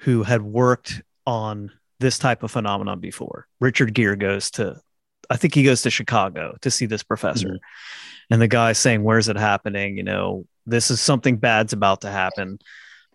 [0.00, 3.46] who had worked on this type of phenomenon before.
[3.60, 4.80] Richard Gere goes to,
[5.28, 7.48] I think he goes to Chicago to see this professor.
[7.48, 8.32] Mm-hmm.
[8.32, 9.96] And the guy's saying, Where's it happening?
[9.96, 12.58] You know, this is something bad's about to happen.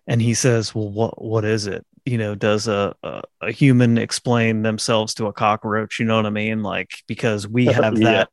[0.06, 1.84] And he says, Well, what what is it?
[2.04, 5.98] You know, does a, a, a human explain themselves to a cockroach?
[5.98, 6.62] You know what I mean?
[6.62, 8.12] Like, because we have Yeah.
[8.12, 8.28] that.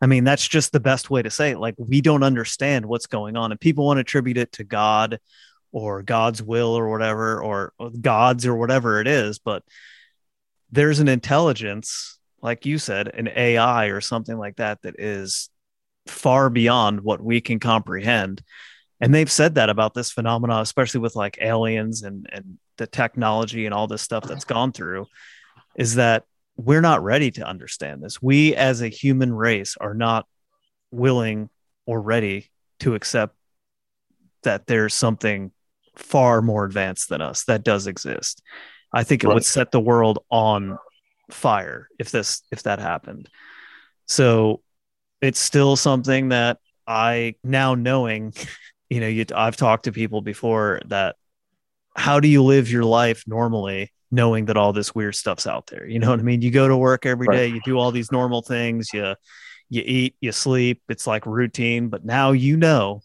[0.00, 1.58] I mean, that's just the best way to say it.
[1.58, 5.18] Like, we don't understand what's going on, and people want to attribute it to God
[5.72, 9.40] or God's will or whatever, or gods or whatever it is.
[9.40, 9.64] But
[10.70, 15.50] there's an intelligence, like you said, an AI or something like that, that is
[16.06, 18.42] far beyond what we can comprehend.
[19.00, 23.64] And they've said that about this phenomena, especially with like aliens and, and the technology
[23.64, 25.06] and all this stuff that's gone through,
[25.76, 26.24] is that
[26.56, 28.20] we're not ready to understand this.
[28.20, 30.26] We as a human race are not
[30.90, 31.50] willing
[31.86, 32.50] or ready
[32.80, 33.36] to accept
[34.42, 35.52] that there's something
[35.96, 38.42] far more advanced than us that does exist.
[38.92, 39.32] I think it Right.
[39.32, 40.78] would set the world on
[41.30, 43.28] fire if this if that happened.
[44.06, 44.62] So
[45.22, 48.34] it's still something that I now knowing,
[48.90, 51.16] you know, you I've talked to people before that
[51.96, 55.86] how do you live your life normally knowing that all this weird stuff's out there?
[55.86, 56.42] You know what I mean?
[56.42, 57.30] You go to work every Right.
[57.30, 59.14] day, you do all these normal things, you
[59.70, 63.02] you eat, you sleep, it's like routine, but now you know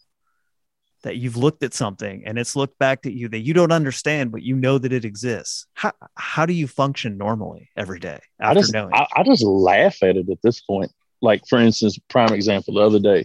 [1.04, 4.32] that you've looked at something and it's looked back at you that you don't understand,
[4.32, 5.66] but you know that it exists.
[5.74, 8.92] How how do you function normally every day I after just knowing?
[8.92, 10.90] I, I just laugh at it at this point.
[11.22, 13.24] Like for instance, prime example, the other day,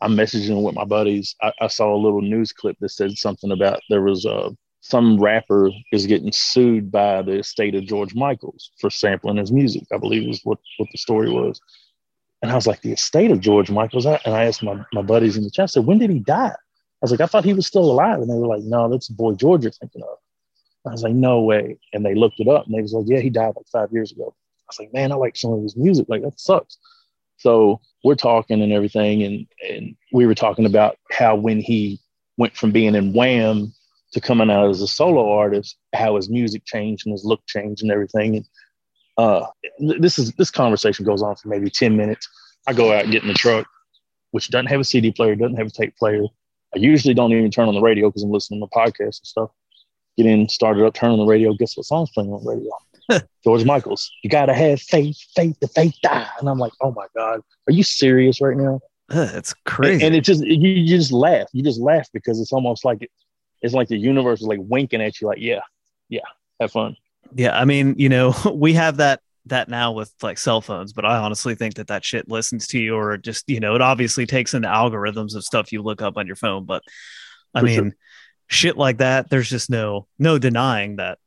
[0.00, 1.34] I'm messaging with my buddies.
[1.42, 5.18] I, I, saw a little news clip that said something about there was a some
[5.20, 9.82] rapper is getting sued by the estate of George Michaels for sampling his music.
[9.92, 11.60] I believe was what what the story was.
[12.42, 14.06] And I was like, the estate of George Michaels.
[14.06, 16.54] And I asked my, my buddies in the chat, I said, when did he die?
[17.02, 18.20] I was like, I thought he was still alive.
[18.20, 20.18] And they were like, no, that's the boy George you're thinking of.
[20.86, 21.78] I was like, no way.
[21.92, 24.12] And they looked it up and they was like, yeah, he died like five years
[24.12, 24.34] ago.
[24.34, 26.06] I was like, man, I like some of his music.
[26.08, 26.78] Like that sucks.
[27.38, 29.22] So we're talking and everything.
[29.22, 32.00] And, and we were talking about how when he
[32.36, 33.72] went from being in Wham
[34.12, 37.82] to coming out as a solo artist, how his music changed and his look changed
[37.82, 38.36] and everything.
[38.36, 38.48] And
[39.18, 39.46] uh,
[39.98, 42.28] this is this conversation goes on for maybe 10 minutes.
[42.66, 43.66] I go out and get in the truck,
[44.30, 46.22] which doesn't have a CD player, doesn't have a tape player.
[46.74, 49.50] I usually don't even turn on the radio because I'm listening to podcasts and stuff.
[50.16, 51.52] Get in, start it up, turn on the radio.
[51.52, 53.26] Guess what song's playing on the radio?
[53.44, 54.10] George Michael's.
[54.22, 56.26] You gotta have faith, faith, the faith die.
[56.40, 58.80] And I'm like, oh my god, are you serious right now?
[59.08, 59.94] That's crazy.
[59.94, 61.48] And, and it just you, you just laugh.
[61.52, 63.10] You just laugh because it's almost like it,
[63.62, 65.60] it's like the universe is like winking at you, like, yeah,
[66.08, 66.20] yeah,
[66.60, 66.96] have fun.
[67.34, 71.04] Yeah, I mean, you know, we have that that now with like cell phones, but
[71.04, 74.26] I honestly think that that shit listens to you or just, you know, it obviously
[74.26, 76.82] takes in the algorithms of stuff you look up on your phone, but
[77.54, 77.92] I For mean, sure.
[78.48, 81.18] shit like that, there's just no no denying that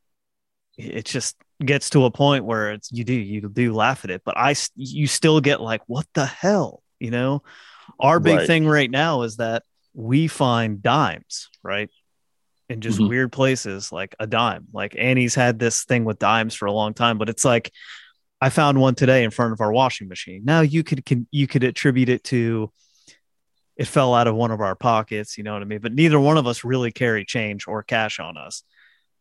[0.76, 4.22] it just gets to a point where it's you do you do laugh at it,
[4.24, 7.42] but I you still get like what the hell, you know?
[7.98, 8.46] Our big right.
[8.46, 11.90] thing right now is that we find dimes, right?
[12.70, 13.08] in just mm-hmm.
[13.08, 14.68] weird places like a dime.
[14.72, 17.72] Like Annie's had this thing with dimes for a long time, but it's like
[18.40, 20.42] I found one today in front of our washing machine.
[20.44, 22.72] Now you could can, you could attribute it to
[23.76, 25.80] it fell out of one of our pockets, you know what I mean?
[25.80, 28.62] But neither one of us really carry change or cash on us.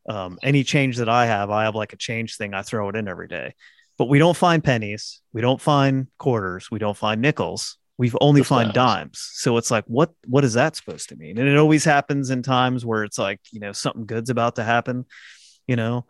[0.08, 2.54] Um, any change that I have, I have like a change thing.
[2.54, 3.54] I throw it in every day,
[3.98, 5.22] but we don't find pennies.
[5.32, 6.70] We don't find quarters.
[6.70, 9.30] We don't find nickels we've only find dimes.
[9.34, 11.38] So it's like, what what is that supposed to mean?
[11.38, 14.64] And it always happens in times where it's like, you know, something good's about to
[14.64, 15.06] happen,
[15.68, 16.08] you know.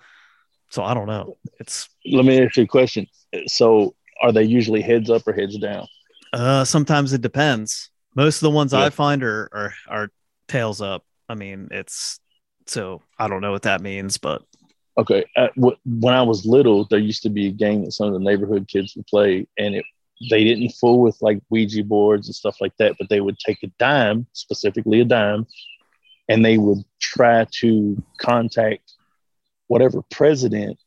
[0.70, 1.38] So I don't know.
[1.60, 3.08] It's let me ask you a question.
[3.48, 5.88] So are they usually heads up or heads down?
[6.34, 7.90] Uh sometimes it depends.
[8.16, 8.86] Most of the ones yeah.
[8.86, 10.12] I find are, are are
[10.48, 11.04] tails up.
[11.28, 12.20] I mean, it's
[12.66, 14.44] so I don't know what that means, but
[14.98, 15.26] okay.
[15.36, 18.20] At, when I was little, there used to be a game that some of the
[18.20, 19.86] neighborhood kids would play, and it
[20.30, 23.64] they didn't fool with like Ouija boards and stuff like that, but they would take
[23.64, 25.48] a dime, specifically a dime,
[26.28, 28.94] and they would try to contact
[29.70, 30.78] whatever president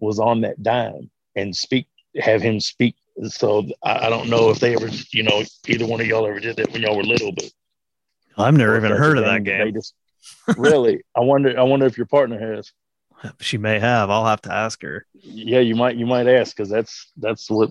[0.00, 2.96] was on that dime and speak, have him speak.
[3.28, 6.40] So I, I don't know if they ever, you know, either one of y'all ever
[6.40, 7.50] did that when y'all were little, but
[8.36, 9.74] I've never even heard of that game.
[9.74, 9.94] Just,
[10.56, 11.58] really, I wonder.
[11.58, 12.72] I wonder if your partner has.
[13.40, 14.08] She may have.
[14.08, 15.04] I'll have to ask her.
[15.12, 15.96] Yeah, you might.
[15.96, 17.70] You might ask because that's that's what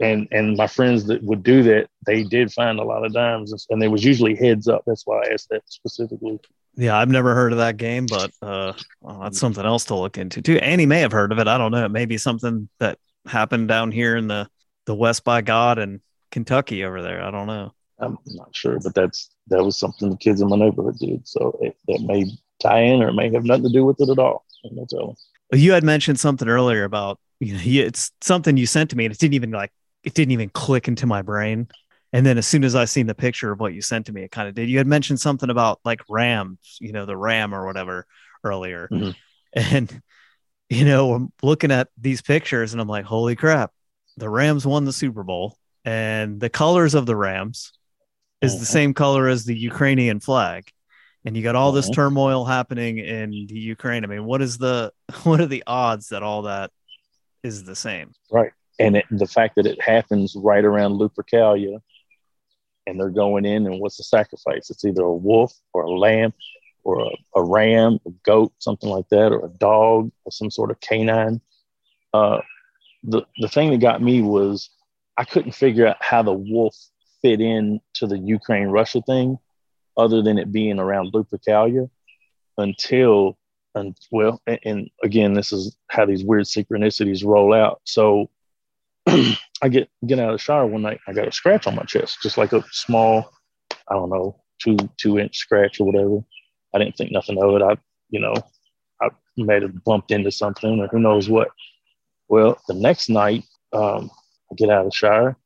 [0.00, 3.66] and and my friends that would do that they did find a lot of dimes
[3.70, 6.38] and they was usually heads up that's why i asked that specifically
[6.78, 10.18] yeah i've never heard of that game but uh well, that's something else to look
[10.18, 10.58] into too.
[10.58, 11.48] Annie may have heard of it.
[11.48, 11.84] I don't know.
[11.84, 14.48] It may be something that happened down here in the
[14.86, 17.22] the west by god and kentucky over there.
[17.22, 17.72] I don't know.
[17.98, 21.26] I'm not sure but that's that was something the kids in my neighborhood did.
[21.26, 22.26] So it, that may
[22.60, 24.44] tie in or it may have nothing to do with it at all.
[25.52, 29.14] You had mentioned something earlier about you know it's something you sent to me and
[29.14, 29.72] it didn't even like
[30.04, 31.68] it didn't even click into my brain.
[32.12, 34.22] And then as soon as I seen the picture of what you sent to me,
[34.22, 34.68] it kind of did.
[34.68, 38.06] You had mentioned something about like Rams, you know, the Ram or whatever
[38.42, 38.88] earlier.
[38.90, 39.10] Mm-hmm.
[39.54, 40.02] And,
[40.68, 43.72] you know, I'm looking at these pictures and I'm like, holy crap,
[44.16, 45.56] the Rams won the Super Bowl.
[45.84, 47.72] And the colors of the Rams
[48.42, 48.64] is the mm-hmm.
[48.64, 50.70] same color as the Ukrainian flag.
[51.24, 51.94] And you got all this mm-hmm.
[51.94, 54.04] turmoil happening in the Ukraine.
[54.04, 54.92] I mean, what is the
[55.24, 56.70] what are the odds that all that
[57.42, 58.12] is the same?
[58.30, 61.80] Right and it, the fact that it happens right around Lupercalia,
[62.88, 64.70] and they're going in, and what's the sacrifice?
[64.70, 66.32] It's either a wolf or a lamb,
[66.84, 70.70] or a, a ram, a goat, something like that, or a dog, or some sort
[70.70, 71.40] of canine.
[72.14, 72.40] Uh,
[73.04, 74.70] the the thing that got me was
[75.16, 76.74] I couldn't figure out how the wolf
[77.20, 79.38] fit in to the Ukraine Russia thing,
[79.96, 81.90] other than it being around Lupercalia,
[82.56, 83.36] until
[83.74, 87.80] and well, and, and again, this is how these weird synchronicities roll out.
[87.84, 88.30] So
[89.62, 91.00] I get get out of the shower one night.
[91.06, 93.30] I got a scratch on my chest, just like a small,
[93.88, 96.18] I don't know, two two inch scratch or whatever.
[96.74, 97.62] I didn't think nothing of it.
[97.62, 97.76] I,
[98.10, 98.34] you know,
[99.00, 101.48] I may have bumped into something or who knows what.
[102.28, 104.10] Well, the next night, um,
[104.50, 105.36] I get out of the shower,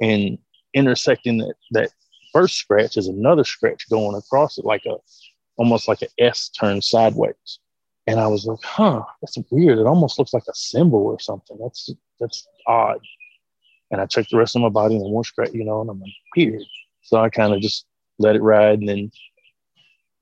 [0.00, 0.38] and
[0.74, 1.90] intersecting that that
[2.32, 4.96] first scratch is another scratch going across it, like a
[5.56, 7.60] almost like an S turned sideways.
[8.06, 9.78] And I was like, huh, that's weird.
[9.78, 11.58] It almost looks like a symbol or something.
[11.60, 11.90] That's
[12.20, 13.00] that's odd.
[13.90, 16.00] And I checked the rest of my body and more scratch, you know, and I'm
[16.00, 16.62] like, weird.
[17.02, 17.86] So I kind of just
[18.18, 18.80] let it ride.
[18.80, 19.12] And then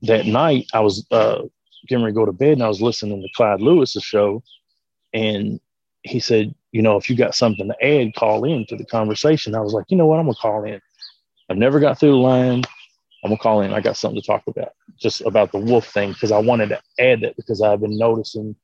[0.03, 1.41] that night I was uh,
[1.87, 4.43] getting ready to go to bed and I was listening to Clyde Lewis's show.
[5.13, 5.59] And
[6.03, 9.55] he said, you know, if you got something to add, call in to the conversation.
[9.55, 10.19] I was like, you know what?
[10.19, 10.79] I'm going to call in.
[11.49, 12.63] I've never got through the line.
[13.23, 13.73] I'm going to call in.
[13.73, 16.81] I got something to talk about, just about the wolf thing, because I wanted to
[16.99, 18.55] add that because I've been noticing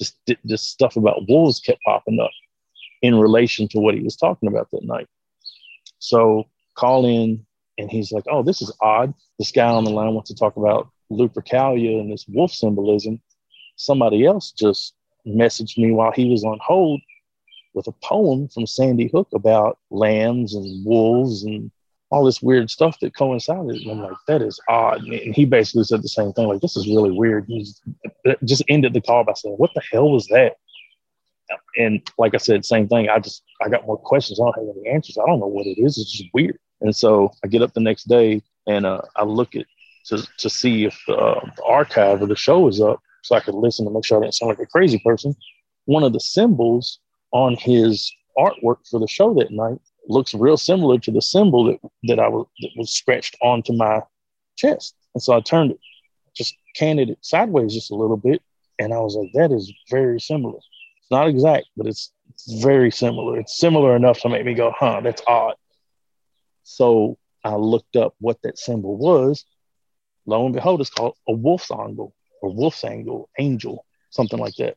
[0.00, 2.30] this, this stuff about wolves kept popping up
[3.02, 5.08] in relation to what he was talking about that night.
[5.98, 7.46] So call in,
[7.78, 9.14] and he's like, "Oh, this is odd.
[9.38, 13.20] This guy on the line wants to talk about Lupercalia and this wolf symbolism."
[13.76, 14.94] Somebody else just
[15.26, 17.00] messaged me while he was on hold
[17.74, 21.70] with a poem from Sandy Hook about lambs and wolves and
[22.10, 23.80] all this weird stuff that coincided.
[23.82, 25.02] And I'm like, that is odd.
[25.04, 27.46] And he basically said the same thing, like, this is really weird.
[27.46, 27.72] He
[28.44, 30.56] just ended the call by saying, what the hell was that?
[31.76, 33.08] And like I said, same thing.
[33.08, 34.40] I just, I got more questions.
[34.40, 35.18] I don't have any answers.
[35.18, 35.98] I don't know what it is.
[35.98, 36.58] It's just weird.
[36.80, 39.66] And so I get up the next day and uh, I look at
[40.06, 43.54] to, to see if uh, the archive of the show is up so I could
[43.54, 45.34] listen to make sure I didn't sound like a crazy person.
[45.84, 46.98] One of the symbols
[47.32, 51.78] on his artwork for the show that night looks real similar to the symbol that,
[52.04, 54.02] that I was that was scratched onto my
[54.56, 54.94] chest.
[55.14, 55.78] And so I turned it,
[56.34, 58.42] just canted it sideways just a little bit,
[58.78, 60.58] and I was like, that is very similar.
[61.10, 63.38] Not exact, but it's, it's very similar.
[63.38, 65.54] It's similar enough to make me go, huh, that's odd.
[66.62, 69.44] So I looked up what that symbol was.
[70.26, 74.76] Lo and behold, it's called a wolf's angle or wolf's angle, angel, something like that.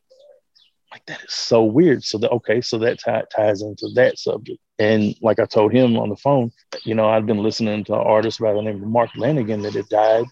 [0.90, 2.04] Like that is so weird.
[2.04, 4.60] So that okay, so that t- ties into that subject.
[4.78, 6.52] And like I told him on the phone,
[6.84, 9.74] you know, I've been listening to an artist by the name of Mark Lanegan that
[9.74, 10.24] had died.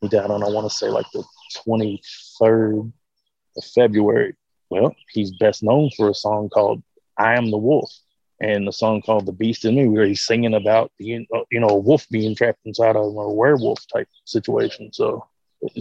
[0.00, 1.24] He died on I want to say like the
[1.66, 2.92] 23rd
[3.56, 4.36] of February.
[4.70, 6.82] Well, he's best known for a song called
[7.18, 7.90] "I Am the Wolf."
[8.40, 11.60] and the song called "The Beast in Me," where he's singing about being, uh, you
[11.60, 14.92] know, a wolf being trapped inside of a werewolf type situation.
[14.92, 15.26] So,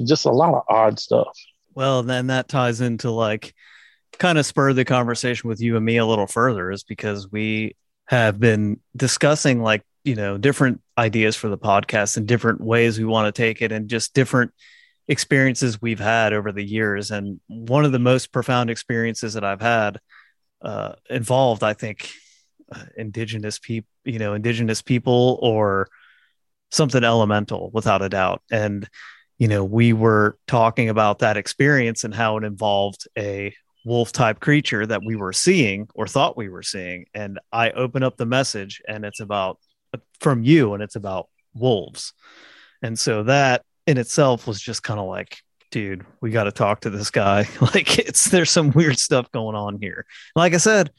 [0.04, 1.38] just a lot of odd stuff.
[1.74, 3.54] Well, then that ties into like
[4.18, 7.76] kind of spurred the conversation with you and me a little further, is because we
[8.08, 13.06] have been discussing like you know different ideas for the podcast and different ways we
[13.06, 14.52] want to take it, and just different
[15.10, 17.12] experiences we've had over the years.
[17.12, 20.00] And one of the most profound experiences that I've had
[20.62, 22.10] uh, involved, I think,
[22.72, 25.90] uh, indigenous people, you know, indigenous people or
[26.72, 28.44] something elemental without a doubt.
[28.52, 28.88] And,
[29.40, 33.54] you know, we were talking about that experience and how it involved a
[33.86, 37.06] wolf type creature that we were seeing or thought we were seeing.
[37.16, 39.58] And I open up the message and it's about
[40.20, 42.14] from you and it's about wolves.
[42.84, 45.40] And so that in itself was just kind of like,
[45.72, 47.48] dude, we got to talk to this guy.
[47.62, 50.06] like it's there's some weird stuff going on here.
[50.36, 50.92] Like I said,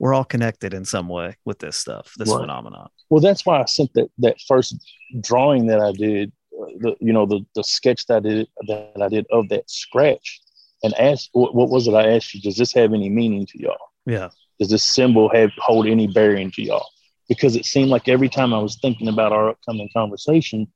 [0.00, 2.40] we're all connected in some way with this stuff, this right.
[2.40, 2.88] phenomenon.
[3.10, 4.76] Well, that's why I sent that that first
[5.20, 9.00] drawing that I did, uh, the you know the the sketch that I did that
[9.00, 10.40] I did of that scratch,
[10.82, 12.40] and asked what, what was it I asked you?
[12.40, 13.76] Does this have any meaning to y'all?
[14.04, 14.30] Yeah.
[14.58, 16.88] Does this symbol have hold any bearing to y'all?
[17.28, 20.66] Because it seemed like every time I was thinking about our upcoming conversation,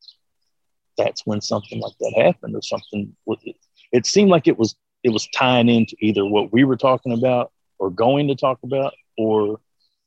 [0.97, 3.57] that's when something like that happened or something with it.
[3.93, 7.53] It seemed like it was it was tying into either what we were talking about
[7.79, 9.61] or going to talk about or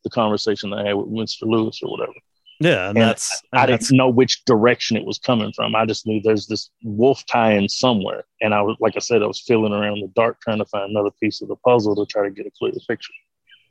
[0.03, 1.43] the conversation I had with Mr.
[1.43, 2.13] Lewis or whatever.
[2.61, 5.75] Yeah, and, and that's I, I didn't know which direction it was coming from.
[5.75, 9.27] I just knew there's this wolf tie-in somewhere, and I was like I said, I
[9.27, 12.05] was feeling around in the dark trying to find another piece of the puzzle to
[12.05, 13.13] try to get a clear picture.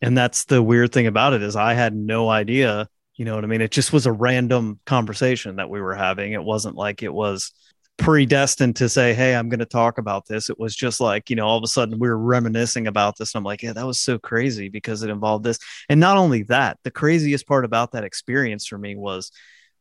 [0.01, 2.89] And that's the weird thing about it is I had no idea.
[3.19, 3.61] You know what I mean?
[3.61, 6.33] It just was a random conversation that we were having.
[6.33, 7.53] It wasn't like it was
[7.97, 10.49] predestined to say, Hey, I'm going to talk about this.
[10.49, 13.35] It was just like, you know, all of a sudden we were reminiscing about this.
[13.35, 15.59] And I'm like, Yeah, that was so crazy because it involved this.
[15.89, 19.33] And not only that, the craziest part about that experience for me was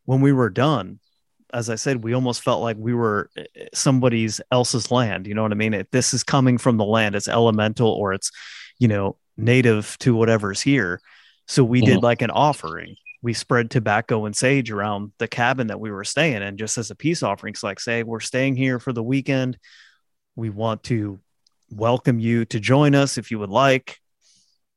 [0.06, 1.00] when we were done,
[1.54, 5.28] as I said, we almost felt like we were eh, eh, somebody's else's land.
[5.28, 5.76] You know what I mean?
[5.76, 7.14] It, this is coming from the land.
[7.14, 8.32] It's elemental or it's,
[8.80, 11.02] you know, native to whatever's here.
[11.46, 11.94] So we mm-hmm.
[11.94, 12.96] did like an offering
[13.28, 16.92] we spread tobacco and sage around the cabin that we were staying in just as
[16.92, 17.54] a peace offering.
[17.56, 19.58] So like say we're staying here for the weekend.
[20.38, 21.20] We want to
[21.70, 24.00] welcome you to join us if you would like.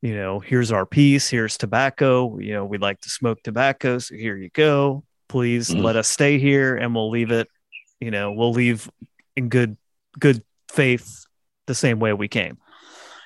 [0.01, 2.39] You know, here's our piece, here's tobacco.
[2.39, 3.99] You know, we'd like to smoke tobacco.
[3.99, 5.05] So here you go.
[5.29, 5.81] Please mm.
[5.81, 7.47] let us stay here and we'll leave it,
[8.01, 8.91] you know, we'll leave
[9.37, 9.77] in good
[10.19, 11.23] good faith
[11.67, 12.57] the same way we came.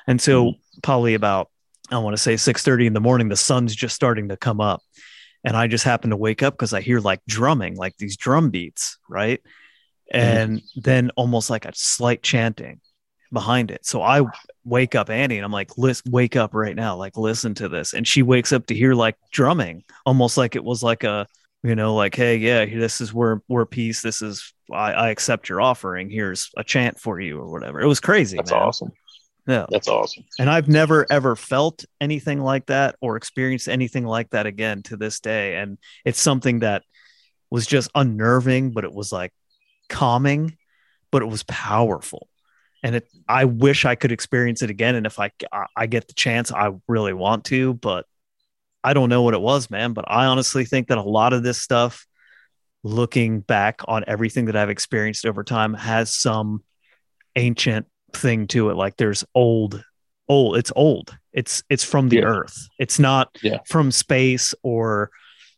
[0.06, 0.60] And so mm.
[0.84, 1.50] probably about
[1.90, 4.84] I want to say 6:30 in the morning the sun's just starting to come up
[5.46, 8.50] and I just happen to wake up because I hear like drumming like these drum
[8.50, 9.42] beats right
[10.12, 10.82] and mm-hmm.
[10.82, 12.82] then almost like a slight chanting
[13.32, 14.22] behind it so I
[14.64, 17.94] wake up Annie and I'm like listen wake up right now like listen to this
[17.94, 21.28] and she wakes up to hear like drumming almost like it was like a
[21.64, 24.04] You know, like, hey, yeah, this is where we're peace.
[24.04, 26.12] This is I, I accept your offering.
[26.12, 27.82] Here's a chant for you or whatever.
[27.82, 28.38] It was crazy.
[28.38, 28.62] That's man.
[28.62, 28.92] awesome.
[29.48, 29.66] Yeah.
[29.70, 30.24] That's awesome.
[30.40, 34.98] And I've never ever felt anything like that or experienced anything like that again to
[34.98, 35.58] this day.
[35.58, 36.84] And it's something that
[37.52, 39.32] was just unnerving, but it was like
[39.88, 40.58] calming,
[41.12, 42.28] but it was powerful.
[42.84, 44.96] And it, I wish I could experience it again.
[44.96, 45.32] And if I,
[45.76, 48.06] I get the chance, I really want to, but
[48.84, 49.94] I don't know what it was, man.
[49.94, 52.06] But I honestly think that a lot of this stuff,
[52.84, 56.64] looking back on everything that I've experienced over time, has some
[57.36, 58.76] ancient thing to it.
[58.76, 59.84] Like there's old,
[60.28, 60.58] old.
[60.58, 61.16] It's old.
[61.34, 62.24] It's it's from the Yeah.
[62.26, 62.58] earth.
[62.80, 63.60] It's not Yeah.
[63.68, 65.12] from space or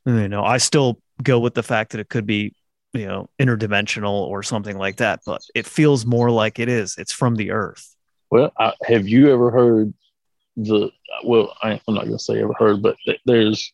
[0.05, 0.43] you know.
[0.43, 2.53] I still go with the fact that it could be
[2.93, 6.95] you know interdimensional or something like that, but it feels more like it is.
[6.97, 7.95] It's from the earth.
[8.31, 9.93] Well, I, have you ever heard
[10.55, 10.89] the?
[11.23, 13.71] Well, I, I'm not going to say ever heard, but th- there's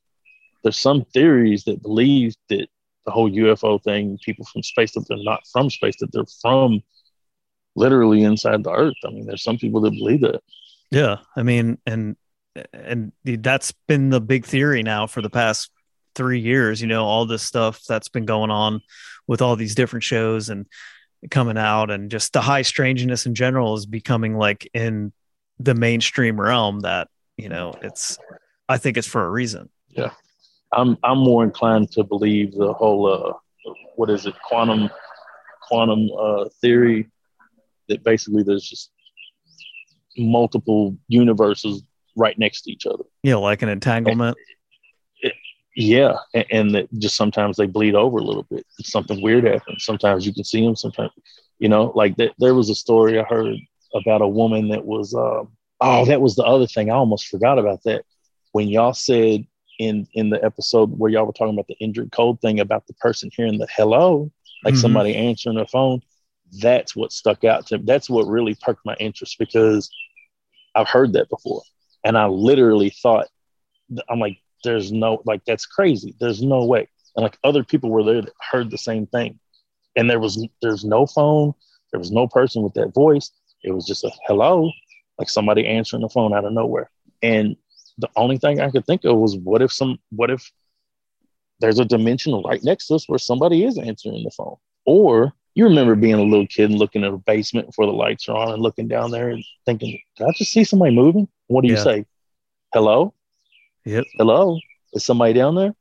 [0.63, 2.67] there's some theories that believe that
[3.05, 6.81] the whole UFO thing, people from space that they're not from space, that they're from
[7.75, 8.95] literally inside the Earth.
[9.05, 10.41] I mean, there's some people that believe that.
[10.91, 12.15] Yeah, I mean, and
[12.71, 15.71] and that's been the big theory now for the past
[16.15, 16.81] three years.
[16.81, 18.81] You know, all this stuff that's been going on
[19.27, 20.67] with all these different shows and
[21.31, 25.13] coming out, and just the high strangeness in general is becoming like in
[25.59, 26.81] the mainstream realm.
[26.81, 27.07] That
[27.37, 28.17] you know, it's
[28.69, 29.69] I think it's for a reason.
[29.89, 30.11] Yeah,
[30.71, 34.89] I'm I'm more inclined to believe the whole uh, what is it quantum
[35.67, 37.09] quantum uh, theory
[37.89, 38.91] that basically there's just
[40.17, 41.83] multiple universes
[42.15, 43.03] right next to each other.
[43.23, 44.37] Know, like an entanglement.
[45.75, 48.63] Yeah, and, and that just sometimes they bleed over a little bit.
[48.81, 49.83] Something weird happens.
[49.83, 50.75] Sometimes you can see them.
[50.75, 51.11] Sometimes,
[51.57, 52.33] you know, like that.
[52.37, 53.55] There was a story I heard
[53.95, 55.15] about a woman that was.
[55.15, 55.49] Um,
[55.81, 56.91] oh, that was the other thing.
[56.91, 58.05] I almost forgot about that.
[58.51, 59.47] When y'all said
[59.79, 62.93] in in the episode where y'all were talking about the Indrid Cold thing about the
[62.93, 64.31] person hearing the hello,
[64.63, 64.81] like Mhm.
[64.81, 66.03] somebody answering their phone.
[66.59, 67.83] That's what stuck out to me.
[67.85, 69.89] That's what really perked my interest because
[70.75, 71.61] I've heard that before,
[72.03, 73.27] and I literally thought,
[74.09, 76.15] I'm like, there's no like that's crazy.
[76.19, 76.87] There's no way.
[77.15, 79.39] And like other people were there that heard the same thing,
[79.95, 81.53] and there was there's no phone.
[81.91, 83.31] There was no person with that voice.
[83.63, 84.71] It was just a hello,
[85.19, 86.89] like somebody answering the phone out of nowhere.
[87.21, 87.55] And
[87.97, 90.51] the only thing I could think of was what if some what if
[91.59, 94.57] there's a dimension right next to us where somebody is answering the phone.
[94.85, 98.27] Or you remember being a little kid and looking at a basement before the lights
[98.27, 101.27] are on and looking down there and thinking, Did I just see somebody moving?
[101.47, 102.05] What do you say?
[102.73, 103.13] Hello?
[103.85, 104.05] Yep.
[104.17, 104.59] Hello?
[104.93, 105.75] Is somebody down there?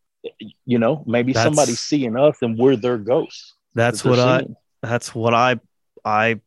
[0.66, 3.55] You know, maybe That's- somebody's seeing us and we're their ghosts.
[3.75, 4.41] That's what I.
[4.41, 4.57] seeing.
[4.83, 5.59] that's what I
[6.05, 6.41] I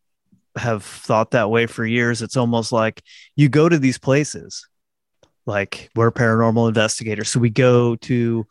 [0.55, 2.21] have thought that way for years.
[2.21, 3.01] It's almost like
[3.35, 4.67] you go to these places,
[5.45, 8.45] like we're paranormal investigators, so we go to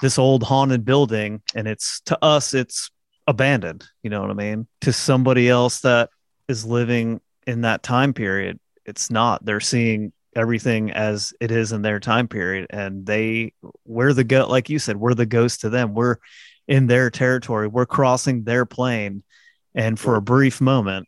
[0.00, 2.90] this old haunted building, and it's to us it's
[3.28, 3.84] abandoned.
[4.02, 4.66] You know what I mean?
[4.80, 6.10] To somebody else that
[6.48, 9.44] is living in that time period, it's not.
[9.44, 13.52] They're seeing everything as it is in their time period, and they
[13.84, 15.94] we're the go like you said, we're the ghost to them.
[15.94, 16.16] We're
[16.66, 17.68] in their territory.
[17.68, 19.22] We're crossing their plane,
[19.74, 21.06] and for a brief moment,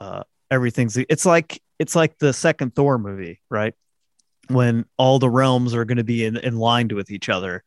[0.00, 0.96] uh, everything's.
[0.96, 3.74] It's like it's like the second Thor movie, right?
[4.48, 7.62] When all the realms are going to be in, in line with each other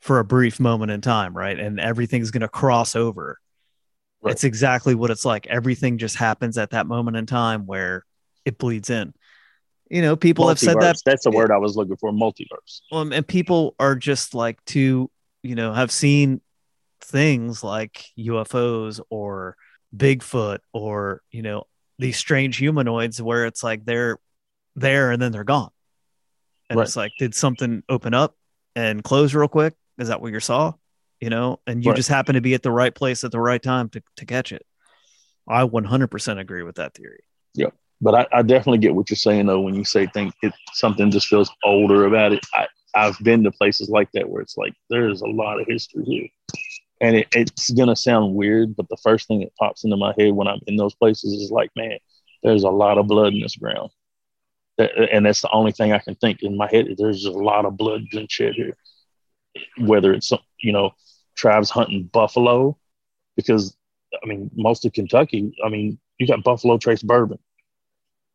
[0.00, 1.58] for a brief moment in time, right?
[1.58, 3.38] And everything's going to cross over.
[4.22, 4.32] Right.
[4.32, 5.46] It's exactly what it's like.
[5.46, 8.04] Everything just happens at that moment in time where
[8.44, 9.14] it bleeds in.
[9.90, 12.12] You know, people have said that That's the word I was looking for.
[12.12, 12.80] Multiverse.
[12.92, 15.10] um, and people are just like to
[15.42, 16.40] you know have seen
[17.00, 19.56] things like UFOs or
[19.96, 21.64] Bigfoot or you know
[21.98, 24.18] these strange humanoids where it's like they're
[24.76, 25.70] there and then they're gone,
[26.68, 26.86] and Right.
[26.86, 28.36] it's like did something open up
[28.76, 29.74] and close real quick?
[30.00, 30.72] Is that what you saw?
[31.20, 31.96] You know, and you Right.
[31.96, 34.52] just happen to be at the right place at the right time to to catch
[34.52, 34.64] it.
[35.48, 37.20] I 100% agree with that theory.
[37.54, 37.70] Yeah.
[38.00, 41.10] But I, I definitely get what you're saying though when you say think it something
[41.10, 42.44] just feels older about it.
[42.54, 46.04] I, I've been to places like that where it's like there's a lot of history
[46.04, 46.28] here.
[47.02, 50.32] And it, it's gonna sound weird, but the first thing that pops into my head
[50.32, 51.98] when I'm in those places is like, man,
[52.42, 53.90] there's a lot of blood in this ground.
[54.78, 56.86] And that's the only thing I can think in my head.
[56.96, 58.76] There's just a lot of blood been shed here.
[59.78, 60.94] Whether it's you know
[61.36, 62.78] tribes hunting buffalo,
[63.36, 63.76] because
[64.22, 67.38] I mean most of Kentucky, I mean you got Buffalo Trace bourbon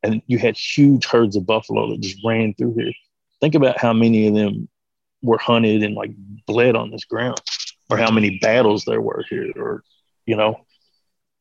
[0.05, 2.93] and you had huge herds of buffalo that just ran through here.
[3.41, 4.69] Think about how many of them
[5.21, 6.11] were hunted and like
[6.45, 7.41] bled on this ground,
[7.89, 9.83] or how many battles there were here, or
[10.25, 10.61] you know,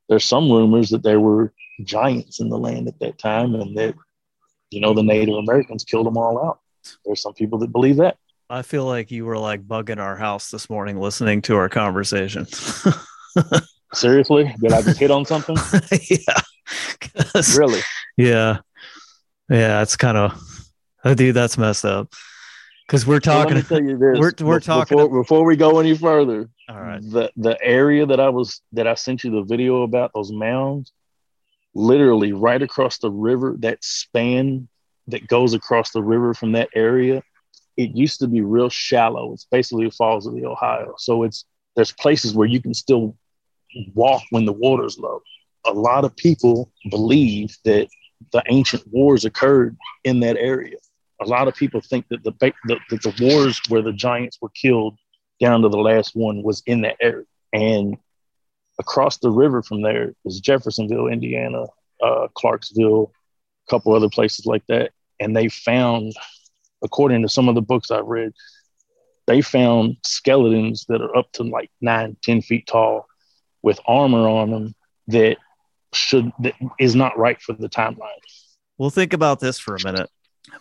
[0.08, 1.52] there's some rumors that there were
[1.82, 3.94] giants in the land at that time, and that
[4.70, 6.60] you know the Native Americans killed them all out.
[7.04, 8.16] There's some people that believe that.
[8.54, 12.46] I feel like you were like bugging our house this morning listening to our conversation.
[13.94, 15.56] Seriously, did I just hit on something?
[16.08, 17.40] yeah.
[17.58, 17.80] really?
[18.16, 18.58] Yeah.
[19.50, 20.40] Yeah, it's kind of
[21.04, 22.12] oh, uh, dude, that's messed up.
[22.86, 24.20] Cuz we're talking let me tell you this.
[24.20, 26.48] we're- we're talking- before, before we go any further.
[26.68, 27.00] All right.
[27.02, 30.92] The the area that I was that I sent you the video about those mounds,
[31.74, 34.68] literally right across the river, that span
[35.08, 37.24] that goes across the river from that area,
[37.76, 39.32] it used to be real shallow.
[39.32, 40.94] It's basically falls of the Ohio.
[40.98, 41.44] So it's
[41.76, 43.16] there's places where you can still
[43.94, 45.22] walk when the water's low.
[45.66, 47.88] A lot of people believe that
[48.32, 50.76] the ancient wars occurred in that area.
[51.20, 54.50] A lot of people think that the, the, that the wars where the giants were
[54.50, 54.96] killed
[55.40, 57.26] down to the last one was in that area.
[57.52, 57.96] And
[58.78, 61.64] across the river from there is Jeffersonville, Indiana,
[62.02, 63.12] uh, Clarksville,
[63.66, 64.92] a couple other places like that.
[65.20, 66.12] And they found,
[66.84, 68.32] according to some of the books I've read,
[69.26, 73.06] they found skeletons that are up to like nine, ten feet tall
[73.62, 74.74] with armor on them
[75.08, 75.38] that
[75.92, 78.10] should that is not right for the timeline.
[78.78, 80.10] Well, think about this for a minute.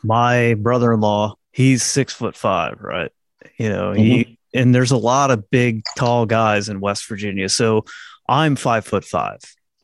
[0.03, 3.11] My brother-in-law, he's six foot five, right?
[3.57, 4.59] You know, he mm-hmm.
[4.59, 7.49] and there's a lot of big, tall guys in West Virginia.
[7.49, 7.85] So
[8.29, 9.39] I'm five foot five,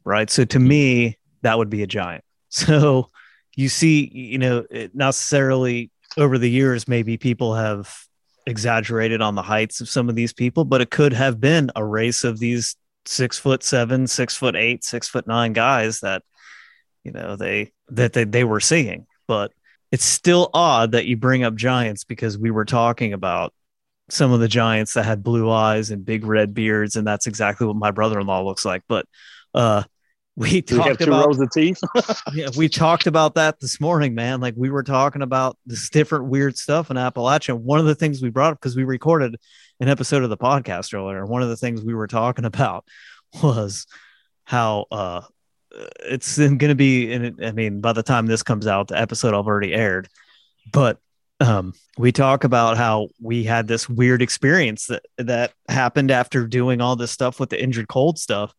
[0.06, 0.30] right?
[0.30, 2.24] So to me, that would be a giant.
[2.52, 3.12] So
[3.56, 7.92] you see, you know, it not necessarily over the years, maybe people have
[8.46, 11.86] exaggerated on the heights of some of these people, but it could have been a
[11.86, 16.24] race of these six foot seven, six foot eight, six foot nine guys that,
[17.04, 19.08] you know, they that they, they were seeing.
[19.28, 19.52] But
[19.92, 23.54] it's still odd that you bring up giants because we were talking about
[24.10, 27.66] some of the giants that had blue eyes and big red beards, and that's exactly
[27.66, 28.84] what my brother-in-law looks like.
[28.88, 29.06] But
[29.54, 29.84] uh
[30.40, 31.82] we Do we talked two about rows of teeth?
[32.34, 34.40] yeah, we talked about that this morning, man.
[34.40, 37.60] Like we were talking about this different weird stuff in Appalachia.
[37.60, 39.36] One of the things we brought up because we recorded
[39.82, 41.26] an episode of the podcast earlier.
[41.26, 42.86] One of the things we were talking about
[43.44, 43.86] was
[44.46, 45.22] how uh
[46.06, 47.12] it's going to be.
[47.12, 50.08] And I mean, by the time this comes out, the episode I've already aired.
[50.72, 51.00] But
[51.42, 56.80] um, we talk about how we had this weird experience that that happened after doing
[56.80, 58.54] all this stuff with the Indrid Cold stuff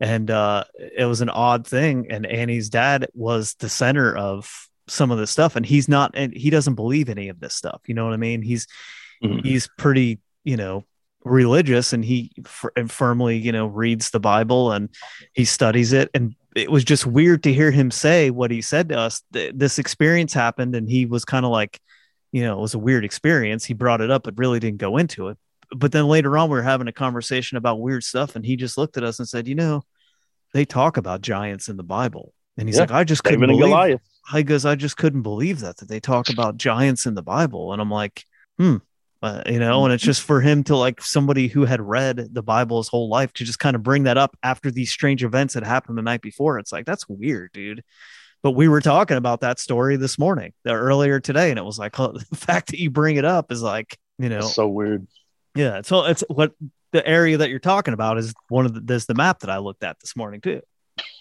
[0.00, 0.64] and uh,
[0.96, 2.06] it was an odd thing.
[2.10, 6.32] And Annie's dad was the center of some of this stuff, and he's not, and
[6.34, 7.82] he doesn't believe any of this stuff.
[7.86, 8.42] You know what I mean?
[8.42, 8.66] He's
[9.22, 9.44] Mhm.
[9.44, 10.84] he's pretty, you know,
[11.24, 14.88] religious, and he f- and firmly, you know, reads the Bible and
[15.34, 16.08] he studies it.
[16.14, 19.22] And it was just weird to hear him say what he said to us.
[19.32, 21.80] Th- this experience happened, and he was kind of like,
[22.32, 23.64] you know, it was a weird experience.
[23.64, 25.38] He brought it up, but really didn't go into it
[25.76, 28.78] but then later on we were having a conversation about weird stuff and he just
[28.78, 29.82] looked at us and said you know
[30.54, 32.32] they talk about giants in the bible.
[32.56, 33.98] And he's Yeah, like i just couldn't believe
[34.32, 37.72] i goes i just couldn't believe that that they talk about giants in the bible.
[37.72, 38.24] And i'm like
[38.58, 38.76] hmm
[39.20, 42.42] uh, you know and it's just for him to like somebody who had read the
[42.42, 45.54] bible his whole life to just kind of bring that up after these strange events
[45.54, 46.58] that happened the night before.
[46.58, 47.82] It's like that's weird dude.
[48.42, 51.96] But we were talking about that story this morning earlier today and it was like
[51.96, 55.06] the fact that you bring it up is like you know That's so weird.
[55.58, 56.52] Yeah, so it's what
[56.92, 59.58] the area that you're talking about is one of the there's the map that I
[59.58, 60.62] looked at this morning too.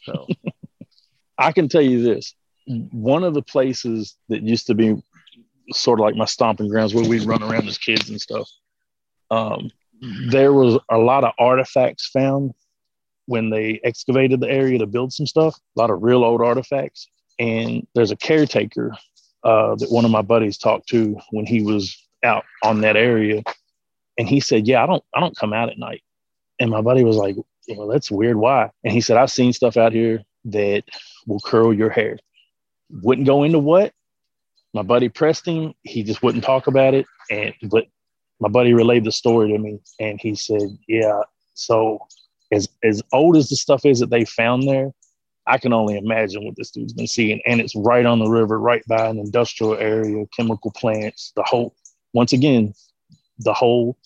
[0.04, 0.28] So
[1.40, 2.36] I can tell you this:
[2.68, 4.96] one of the places that used to be
[5.72, 8.48] sort of like my stomping grounds where we'd run around as kids and stuff.
[9.32, 9.72] Um,
[10.30, 12.54] there was a lot of artifacts found
[13.26, 15.56] when they excavated the area to build some stuff.
[15.76, 17.08] A lot of real old artifacts,
[17.40, 18.96] and there's a caretaker
[19.44, 23.42] uh, that one of my buddies talked to when he was out on that area,
[24.18, 26.04] and he said, "Yeah, I don't, I don't come out at night."
[26.60, 27.36] And my buddy was like,
[27.68, 28.38] "Well, that's weird.
[28.38, 30.84] Why?" And he said, "I've seen stuff out here that
[31.26, 32.18] will curl your hair."
[32.90, 33.94] Wouldn't go into what.
[34.74, 35.74] My buddy pressed him.
[35.84, 37.06] He just wouldn't talk about it.
[37.30, 37.86] And but
[38.40, 41.22] my buddy relayed the story to me, and he said, "Yeah."
[41.54, 42.00] So
[42.52, 44.92] as as old as the stuff is that they found there,
[45.48, 47.42] I can only imagine what this dude's been seeing.
[47.46, 51.76] And it's right on the river, right by an industrial area, chemical plants, the whole
[52.14, 52.74] once again,
[53.40, 53.98] the whole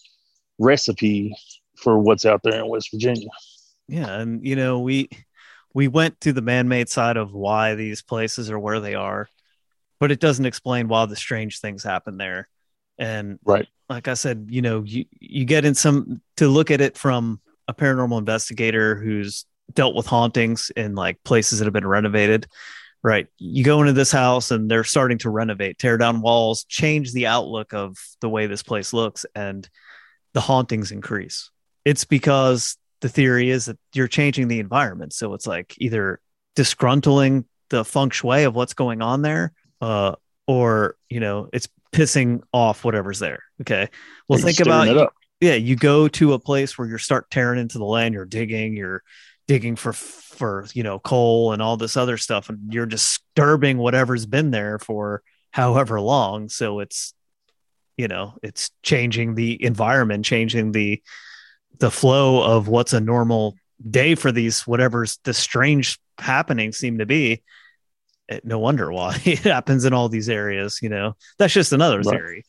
[0.60, 1.36] recipe
[1.76, 3.30] for what's out there in West Virginia.
[3.88, 5.10] yeah, and you know we
[5.74, 9.30] we went to the man-made side of why these places are where they are,
[10.00, 12.50] but it doesn't explain why the strange things happen there.
[12.98, 13.68] And Right.
[13.90, 17.40] like I said, you know, you you get in some to look at it from
[17.68, 22.48] a paranormal investigator who's dealt with hauntings in like places that have been renovated.
[23.04, 23.28] Right.
[23.40, 27.28] You go into this house and they're starting to renovate, tear down walls, change the
[27.28, 29.68] outlook of the way this place looks, and
[30.34, 31.50] the hauntings increase.
[31.84, 35.14] It's because the theory is that you're changing the environment.
[35.14, 36.20] So it's like either
[36.56, 42.42] disgruntling the feng shui of what's going on there, uh, or, you know, it's pissing
[42.54, 43.42] off whatever's there.
[43.62, 43.90] Okay.
[44.28, 47.86] Well, think about yeah, you go to a place where you start tearing into the
[47.86, 49.02] land, you're digging, you're
[49.52, 54.26] digging for for you know coal and all this other stuff, and you're disturbing whatever's
[54.26, 55.22] been there for
[55.52, 56.48] however long.
[56.48, 57.14] So it's
[57.98, 61.04] you know it's changing the environment, changing the
[61.80, 63.56] the flow of what's a normal
[63.90, 67.44] day for these whatever's the strange happenings seem to be.
[68.30, 70.80] It, no wonder why it happens in all these areas.
[70.82, 72.06] You know, that's just another Right.
[72.16, 72.46] theory.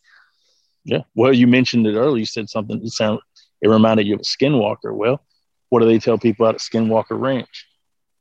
[0.84, 1.02] Yeah.
[1.16, 2.18] Well, you mentioned it earlier.
[2.20, 3.18] You said something that sound
[3.60, 4.94] it reminded you of a skinwalker.
[4.94, 5.20] Well,
[5.72, 7.66] what do they tell people out at Skinwalker Ranch?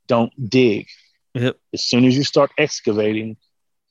[0.08, 0.88] Don't dig.
[1.34, 1.58] Yep.
[1.74, 3.36] As soon as you start excavating,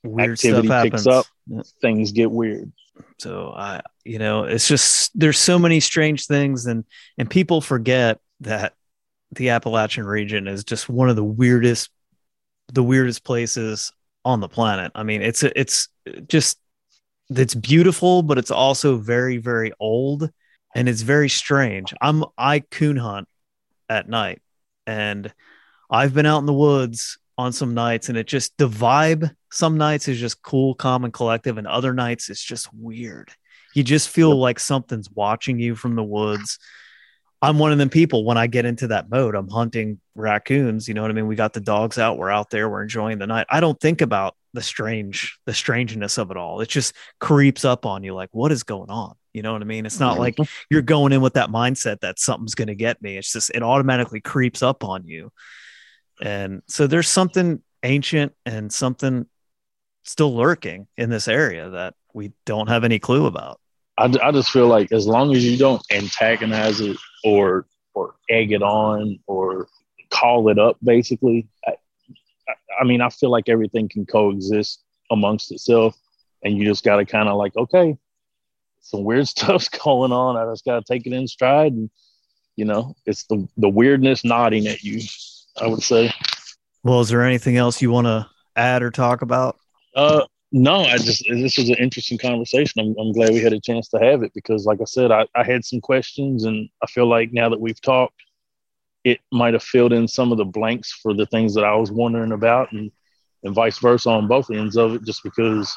[0.03, 1.27] Weird Activity stuff picks up.
[1.47, 1.61] Yeah.
[1.83, 2.73] things get weird.
[3.19, 6.85] so i you know it's just there's so many strange things and
[7.19, 8.73] and people forget that
[9.33, 11.91] the appalachian region is just one of the weirdest
[12.73, 13.93] the weirdest places
[14.25, 15.89] on the planet i mean it's it's
[16.29, 16.59] just
[17.31, 20.31] it's beautiful but it's also very very old
[20.75, 23.29] and it's very strange i'm i coon hunt
[23.91, 24.41] at night.
[24.87, 25.31] And
[25.93, 29.77] i've been out in the woods on some nights and it just the vibe some
[29.77, 33.31] nights is just cool calm and collective and other nights it's just weird.
[33.75, 36.59] You just feel like something's watching you from the woods.
[37.41, 40.95] I'm one of them people when i get into that mode i'm hunting raccoons you
[40.95, 41.27] know what i mean?
[41.27, 43.47] We got the dogs out we're out there we're enjoying the night.
[43.51, 46.61] I don't think about the strange the strangeness of it all.
[46.61, 49.65] It just creeps up on you like what is going on you know what i
[49.65, 49.87] mean?
[49.87, 50.65] It's not like mm-hmm.
[50.71, 53.17] you're going in with that mindset that something's going to get me.
[53.17, 55.33] It's just it automatically creeps up on you.
[56.21, 59.27] And so there's something ancient and something
[60.03, 63.61] still lurking in this area that we don't have any clue about.
[63.99, 68.53] I, I just feel like as long as you don't antagonize it or or egg
[68.53, 69.69] it on or
[70.11, 71.73] call it up, basically, I,
[72.49, 75.97] I, I mean, I feel like everything can coexist amongst itself,
[76.43, 77.97] and you just got to kind of like, okay,
[78.81, 80.37] some weird stuff's going on.
[80.37, 81.91] I just got to take it in stride, and
[82.57, 85.01] you know, it's the the weirdness nodding at you.
[85.61, 86.13] I would say.
[86.85, 88.27] well is there anything else you want to
[88.57, 89.59] add or talk about
[89.95, 92.81] Uh, no, I just this was an interesting conversation.
[92.81, 95.27] I'm, I'm glad we had a chance to have it because, like I said, I,
[95.35, 98.21] I had some questions, and I feel like now that we've talked,
[99.05, 101.93] it might have filled in some of the blanks for the things that I was
[101.93, 102.91] wondering about, and
[103.45, 105.05] and vice versa on both ends of it.
[105.05, 105.75] Just because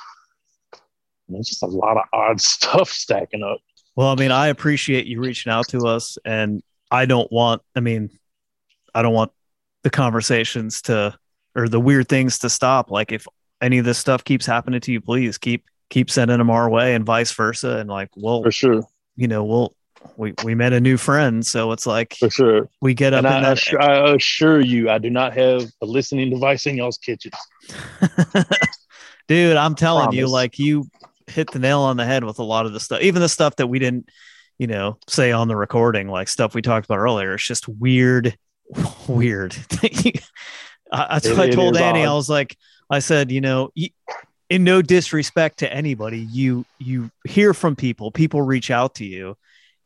[1.34, 3.60] there's just a lot of odd stuff stacking up.
[3.96, 7.80] Well, I mean, I appreciate you reaching out to us, and I don't want, I
[7.80, 8.10] mean,
[8.96, 9.32] I don't want
[9.84, 11.16] the conversations to
[11.56, 12.90] or the weird things to stop.
[12.90, 13.28] Like, if
[13.62, 16.96] any of this stuff keeps happening to you, please keep keep sending them our way,
[16.96, 17.78] and vice versa.
[17.78, 18.84] And like, well, For sure,
[19.16, 19.76] you know, we'll
[20.18, 22.70] we we met a new friend, so it's like for sure.
[22.82, 23.54] we get up And in I, that.
[23.60, 27.32] assure, I assure you, I do not have a listening device in y'all's kitchen.
[29.28, 30.86] Dude, I'm telling you, like you
[31.28, 33.55] hit the nail on the head with a lot of the stuff, even the stuff
[33.57, 34.09] that we didn't,
[34.57, 37.34] you know, say on the recording, like stuff we talked about earlier.
[37.36, 38.38] It's just weird,
[39.07, 39.55] weird.
[40.91, 42.01] I, It- I told Annie.
[42.05, 42.57] I was like,
[42.89, 43.71] I said, you know,
[44.49, 49.36] in no disrespect to anybody, you you hear from people, people reach out to you,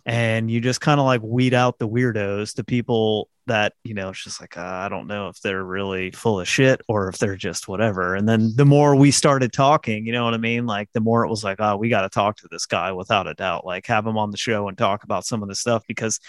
[0.05, 4.09] and you just kind of like weed out the weirdos, the people that you know
[4.09, 7.17] it's just like uh, i don't know if they're really full of shit or if
[7.17, 8.15] they're just whatever.
[8.15, 10.65] And then the more we started talking you know what i mean?
[10.65, 13.27] Like the more it was like oh we got to talk to this guy without
[13.27, 13.65] a doubt.
[13.65, 16.19] Like have him on the show and talk about some of the stuff because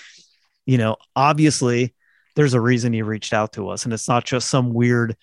[0.67, 1.95] you know obviously
[2.37, 3.85] there's a reason he reached out to us.
[3.85, 5.17] And it's not just some weird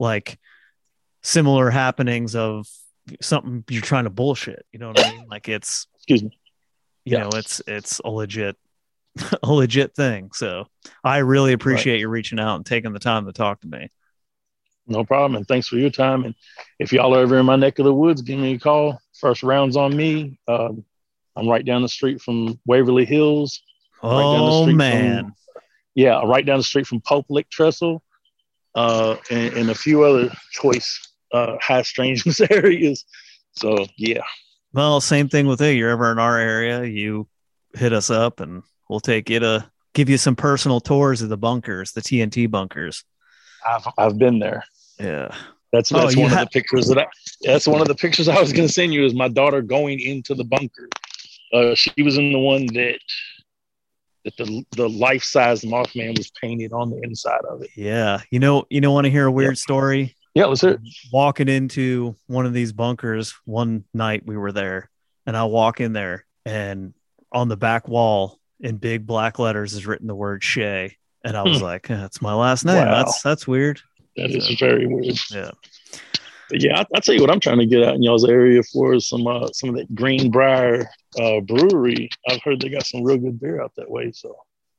[0.00, 0.38] like
[1.22, 2.66] similar happenings of
[3.20, 4.66] something you're trying to bullshit.
[4.72, 5.26] You know what i mean?
[5.30, 6.38] Like it's Excuse me.
[7.04, 7.22] you Yeah.
[7.24, 8.56] know it's it's a legit
[9.42, 10.66] a legit thing so
[11.04, 13.90] i really appreciate you reaching out and taking the time to talk to me
[14.88, 15.34] No problem.
[15.34, 16.24] And thanks for your time.
[16.24, 16.34] And
[16.78, 19.00] if y'all are ever in my neck of the woods, give me a call.
[19.20, 20.38] First round's on me.
[20.46, 20.84] Um,
[21.34, 23.60] I'm right down the street from Waverly Hills.
[24.04, 25.34] oh man from-
[25.96, 28.00] Yeah, right down the street from Pope Lick Trestle
[28.76, 30.88] uh, and, and a few other choice
[31.32, 33.04] uh, high strangeness areas.
[33.58, 34.22] So, yeah,
[34.72, 37.26] well same thing with you you're ever in our area you
[37.74, 41.36] hit us up and we'll take you to give you some personal tours of the
[41.38, 43.04] bunkers the tnt bunkers
[43.66, 44.62] I've, I've been there.
[45.00, 45.34] yeah
[45.72, 47.06] That's, Oh, that's you one ha- of the pictures that I,
[47.42, 49.98] that's one of the pictures I was going to send you is my daughter going
[50.00, 50.88] into the bunker.
[51.52, 52.98] Uh, she was in the one that
[54.24, 57.70] that the the life size Mothman was painted on the inside of it.
[57.76, 60.80] yeah you know you know want to hear a weird story Yeah, let's hear it.
[61.12, 64.90] walking into one of these bunkers one night we were there
[65.26, 66.92] and i walk in there and
[67.32, 71.42] on the back wall in big black letters is written the word shay and i
[71.42, 71.64] was Hmm.
[71.64, 72.94] like "Eh, that's my last name Wow.
[73.04, 73.80] that's that's weird
[74.16, 75.18] That is very weird.
[75.30, 75.50] yeah
[76.48, 78.62] But yeah, I, I tell you what, I'm trying to get out in y'all's area
[78.62, 80.88] for some uh, some of that Greenbrier
[81.20, 82.08] uh, brewery.
[82.28, 84.12] I've heard they got some real good beer out that way.
[84.12, 84.36] So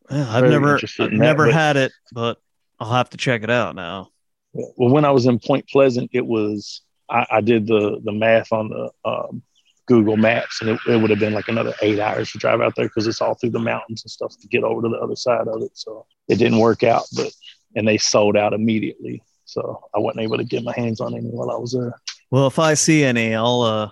[0.09, 2.37] Yeah, I've never I've in that, never but- had it, but
[2.79, 4.07] I'll have to check it out now.
[4.53, 8.53] well, when I was in Point Pleasant, it was I, I did the the math
[8.53, 9.41] on the um,
[9.87, 12.75] Google Maps, and it, it would have been like another eight hours to drive out
[12.75, 15.15] there because it's all through the mountains and stuff to get over to the other
[15.15, 15.71] side of it.
[15.73, 17.31] So it didn't work out, but
[17.75, 19.23] and they sold out immediately.
[19.45, 21.93] So I wasn't able to get my hands on any while I was there.
[22.29, 23.89] Well, if I see any, I'll uh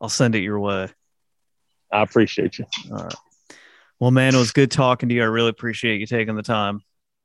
[0.00, 0.88] I'll send it your way.
[1.92, 2.66] I appreciate you.
[2.90, 3.14] All right.
[4.00, 5.22] Well, man, it was good talking to you.
[5.22, 6.82] I really appreciate you taking the time,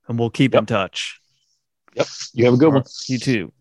[0.07, 1.19] and we'll keep in touch.
[1.95, 2.07] Yep.
[2.33, 2.83] You have a good one.
[3.07, 3.53] You too.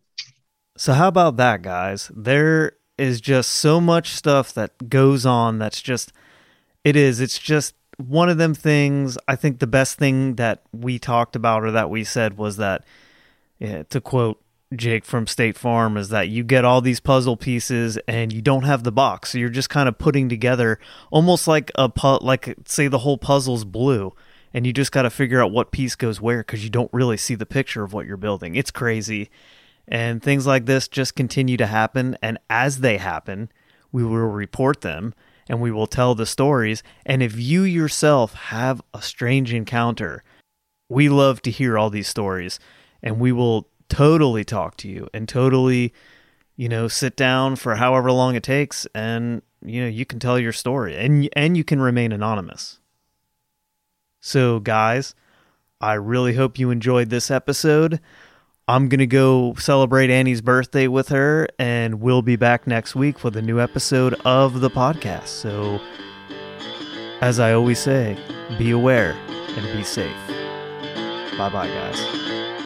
[0.79, 2.11] So, how about that, guys?
[2.15, 2.73] There
[3.03, 6.13] is just so much stuff that goes on that's just,
[6.85, 9.19] it is, it's just one of them things.
[9.27, 12.85] I think the best thing that we talked about or that we said was that,
[13.59, 14.41] yeah, to quote
[14.77, 18.63] Jake from State Farm, is that you get all these puzzle pieces and you don't
[18.63, 19.31] have the box.
[19.31, 20.79] So, you're just kind of putting together
[21.11, 24.13] almost like a, pu- like, say, the whole puzzle's blue
[24.55, 27.17] and you just got to figure out what piece goes where because you don't really
[27.17, 28.55] see the picture of what you're building.
[28.55, 29.29] It's crazy.
[29.89, 32.17] And things like this just continue to happen.
[32.23, 33.51] And as they happen,
[33.91, 35.15] we will report them
[35.49, 36.83] and we will tell the stories.
[37.05, 40.25] And if you yourself have a strange encounter,
[40.89, 42.59] we love to hear all these stories
[43.03, 45.93] and we will totally talk to you and totally,
[46.57, 50.39] you know, sit down for however long it takes and, you know, you can tell
[50.39, 52.79] your story and, and you can remain anonymous.
[54.21, 55.15] So, guys,
[55.81, 58.01] I really hope you enjoyed this episode.
[58.69, 63.25] I'm going to go celebrate Annie's birthday with her, and we'll be back next week
[63.25, 65.27] with a new episode of the podcast.
[65.27, 65.81] So,
[67.21, 68.17] as I always say,
[68.59, 70.17] be aware and be safe.
[71.37, 72.62] Bye bye, guys.